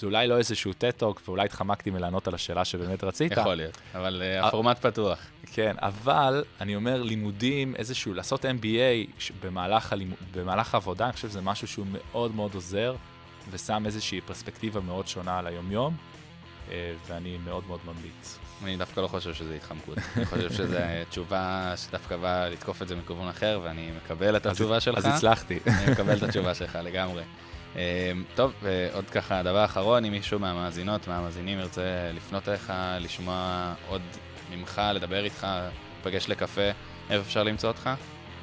שזה 0.00 0.06
אולי 0.06 0.26
לא 0.26 0.38
איזשהו 0.38 0.72
טט-טוק, 0.72 1.22
ואולי 1.28 1.44
התחמקתי 1.44 1.90
מלענות 1.90 2.28
על 2.28 2.34
השאלה 2.34 2.64
שבאמת 2.64 3.04
רצית. 3.04 3.32
יכול 3.32 3.54
להיות, 3.54 3.78
אבל 3.94 4.22
אה, 4.24 4.46
הפורמט 4.46 4.86
פתוח. 4.86 5.18
כן, 5.52 5.76
אבל 5.78 6.44
אני 6.60 6.76
אומר, 6.76 7.02
לימודים, 7.02 7.74
איזשהו, 7.76 8.14
לעשות 8.14 8.44
MBA 8.44 9.22
במהלך, 9.42 9.92
הלימוד, 9.92 10.18
במהלך 10.34 10.74
העבודה, 10.74 11.04
אני 11.04 11.12
חושב 11.12 11.28
שזה 11.28 11.40
משהו 11.40 11.68
שהוא 11.68 11.86
מאוד 11.92 12.34
מאוד 12.34 12.54
עוזר, 12.54 12.94
ושם 13.50 13.82
איזושהי 13.86 14.20
פרספקטיבה 14.20 14.80
מאוד 14.80 15.08
שונה 15.08 15.38
על 15.38 15.46
היומיום, 15.46 15.96
אה, 16.70 16.92
ואני 17.06 17.38
מאוד 17.44 17.62
מאוד 17.68 17.80
ממליץ. 17.84 18.38
אני 18.64 18.76
דווקא 18.76 19.00
לא 19.00 19.06
חושב 19.08 19.34
שזה 19.34 19.54
התחמקות. 19.54 19.98
אני 20.16 20.24
חושב 20.24 20.52
שזו 20.52 20.78
תשובה 21.10 21.74
שדווקא 21.76 22.16
באה 22.16 22.48
לתקוף 22.48 22.82
את 22.82 22.88
זה 22.88 22.96
מכיוון 22.96 23.28
אחר, 23.28 23.60
ואני 23.62 23.90
מקבל 23.96 24.36
את 24.36 24.46
התשובה 24.46 24.80
שלך. 24.80 24.98
אז 24.98 25.06
הצלחתי. 25.06 25.58
אני 25.66 25.92
מקבל 25.92 26.16
את 26.16 26.22
התשובה 26.22 26.54
שלך 26.54 26.78
לגמרי. 26.82 27.22
אה, 27.76 28.12
טוב, 28.34 28.52
ועוד 28.62 29.10
ככה, 29.10 29.42
דבר 29.42 29.64
אחרון, 29.64 30.04
אם 30.04 30.12
מישהו 30.12 30.38
מהמאזינות, 30.38 31.08
מהמאזינים 31.08 31.58
ירצה 31.58 32.10
לפנות 32.14 32.48
אליך, 32.48 32.72
לשמוע 33.00 33.74
עוד 33.88 34.02
ממך, 34.50 34.82
לדבר 34.94 35.24
איתך, 35.24 35.46
להיפגש 36.04 36.28
לקפה, 36.28 36.70
איפה 37.10 37.22
אפשר 37.22 37.42
למצוא 37.42 37.68
אותך? 37.68 37.90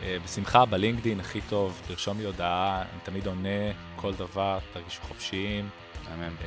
אה, 0.03 0.17
בשמחה, 0.25 0.65
בלינקדין 0.65 1.19
הכי 1.19 1.41
טוב, 1.41 1.81
תרשום 1.87 2.17
לי 2.17 2.25
הודעה, 2.25 2.81
אני 2.81 2.99
תמיד 3.03 3.27
עונה, 3.27 3.71
כל 3.95 4.13
דבר, 4.13 4.59
תרגישו 4.73 5.01
חופשיים. 5.01 5.69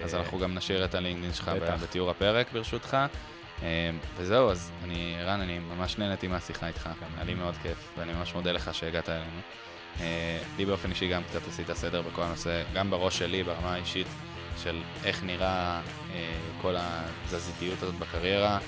אז 0.05 0.15
אה, 0.15 0.21
אנחנו 0.21 0.39
גם 0.39 0.55
נשאיר 0.55 0.85
את 0.85 0.95
הלינקדאין 0.95 1.33
שלך 1.33 1.51
בתיאור 1.83 2.11
הפרק, 2.11 2.53
ברשותך. 2.53 2.97
אה, 3.63 3.91
וזהו, 4.17 4.51
אז 4.51 4.71
אני, 4.85 5.17
ערן, 5.19 5.41
אני 5.41 5.59
ממש 5.59 5.99
נהניתי 5.99 6.29
מהשיחה 6.29 6.69
איתך. 6.69 6.89
היה 7.17 7.25
לי. 7.25 7.35
מאוד 7.35 7.55
כיף, 7.63 7.93
ואני 7.99 8.13
ממש 8.13 8.35
מודה 8.35 8.53
לך 8.53 8.75
שהגעת 8.75 9.09
אלינו. 9.09 9.41
אה, 10.01 10.39
לי 10.59 10.65
באופן 10.65 10.91
אישי 10.91 11.09
גם 11.09 11.23
קצת 11.25 11.49
עשית 11.49 11.73
סדר 11.73 12.03
בכל 12.03 12.23
הנושא, 12.23 12.63
גם 12.75 12.91
בראש 12.91 13.19
שלי, 13.19 13.43
ברמה 13.43 13.75
האישית, 13.75 14.07
של 14.63 14.81
איך 15.05 15.25
נראה 15.25 15.81
אה, 16.15 16.35
כל 16.63 16.75
התזזיתיות 16.79 17.83
הזאת 17.83 17.95
בקריירה, 17.95 18.59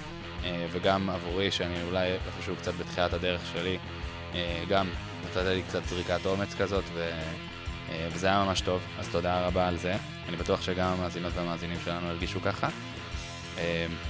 אה, 0.44 0.66
וגם 0.72 1.10
עבורי, 1.10 1.50
שאני 1.50 1.82
אולי 1.82 2.08
איפשהו 2.26 2.56
קצת 2.56 2.74
בתחילת 2.74 3.12
הדרך 3.12 3.40
שלי, 3.52 3.78
גם 4.68 4.88
נתת 5.24 5.44
לי 5.44 5.62
קצת 5.62 5.84
זריקת 5.84 6.26
אומץ 6.26 6.54
כזאת, 6.54 6.84
ו... 6.94 7.10
וזה 8.12 8.26
היה 8.26 8.44
ממש 8.44 8.60
טוב, 8.60 8.80
אז 8.98 9.08
תודה 9.08 9.46
רבה 9.46 9.68
על 9.68 9.76
זה. 9.76 9.94
אני 10.28 10.36
בטוח 10.36 10.62
שגם 10.62 10.92
המאזינות 10.92 11.32
והמאזינים 11.36 11.78
שלנו 11.84 12.08
הרגישו 12.08 12.40
ככה. 12.40 12.68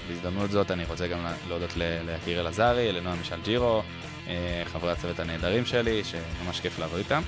בהזדמנות 0.08 0.50
זאת 0.50 0.70
אני 0.70 0.84
רוצה 0.84 1.08
גם 1.08 1.26
להודות 1.48 1.70
ליקיר 1.76 2.40
אלעזרי, 2.40 2.92
לנועה 2.92 3.16
מישל 3.16 3.40
ג'ירו, 3.44 3.82
חברי 4.64 4.92
הצוות 4.92 5.20
הנהדרים 5.20 5.66
שלי, 5.66 6.02
שממש 6.04 6.60
כיף 6.60 6.78
לעבוד 6.78 6.98
איתם. 6.98 7.22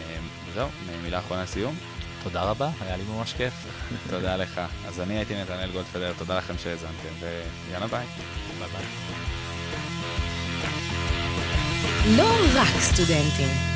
אה, 0.00 0.16
וזהו, 0.50 0.68
מילה 1.02 1.18
אחרונה 1.18 1.42
לסיום. 1.42 1.76
תודה 2.22 2.42
רבה, 2.42 2.70
היה 2.80 2.96
לי 2.96 3.02
ממש 3.02 3.32
כיף. 3.32 3.52
תודה 4.10 4.36
לך. 4.36 4.60
אז 4.86 5.00
אני 5.00 5.16
הייתי 5.16 5.42
נתנאל 5.42 5.70
גולדפדר, 5.72 6.12
תודה 6.18 6.38
לכם 6.38 6.54
שהאזנתם, 6.58 7.14
ויאללה 7.20 7.86
ביי. 7.86 8.06
ביי 8.58 8.68
ביי. 8.68 8.84
לא 12.16 12.30
רק 12.54 12.80
סטודנטים. 12.80 13.73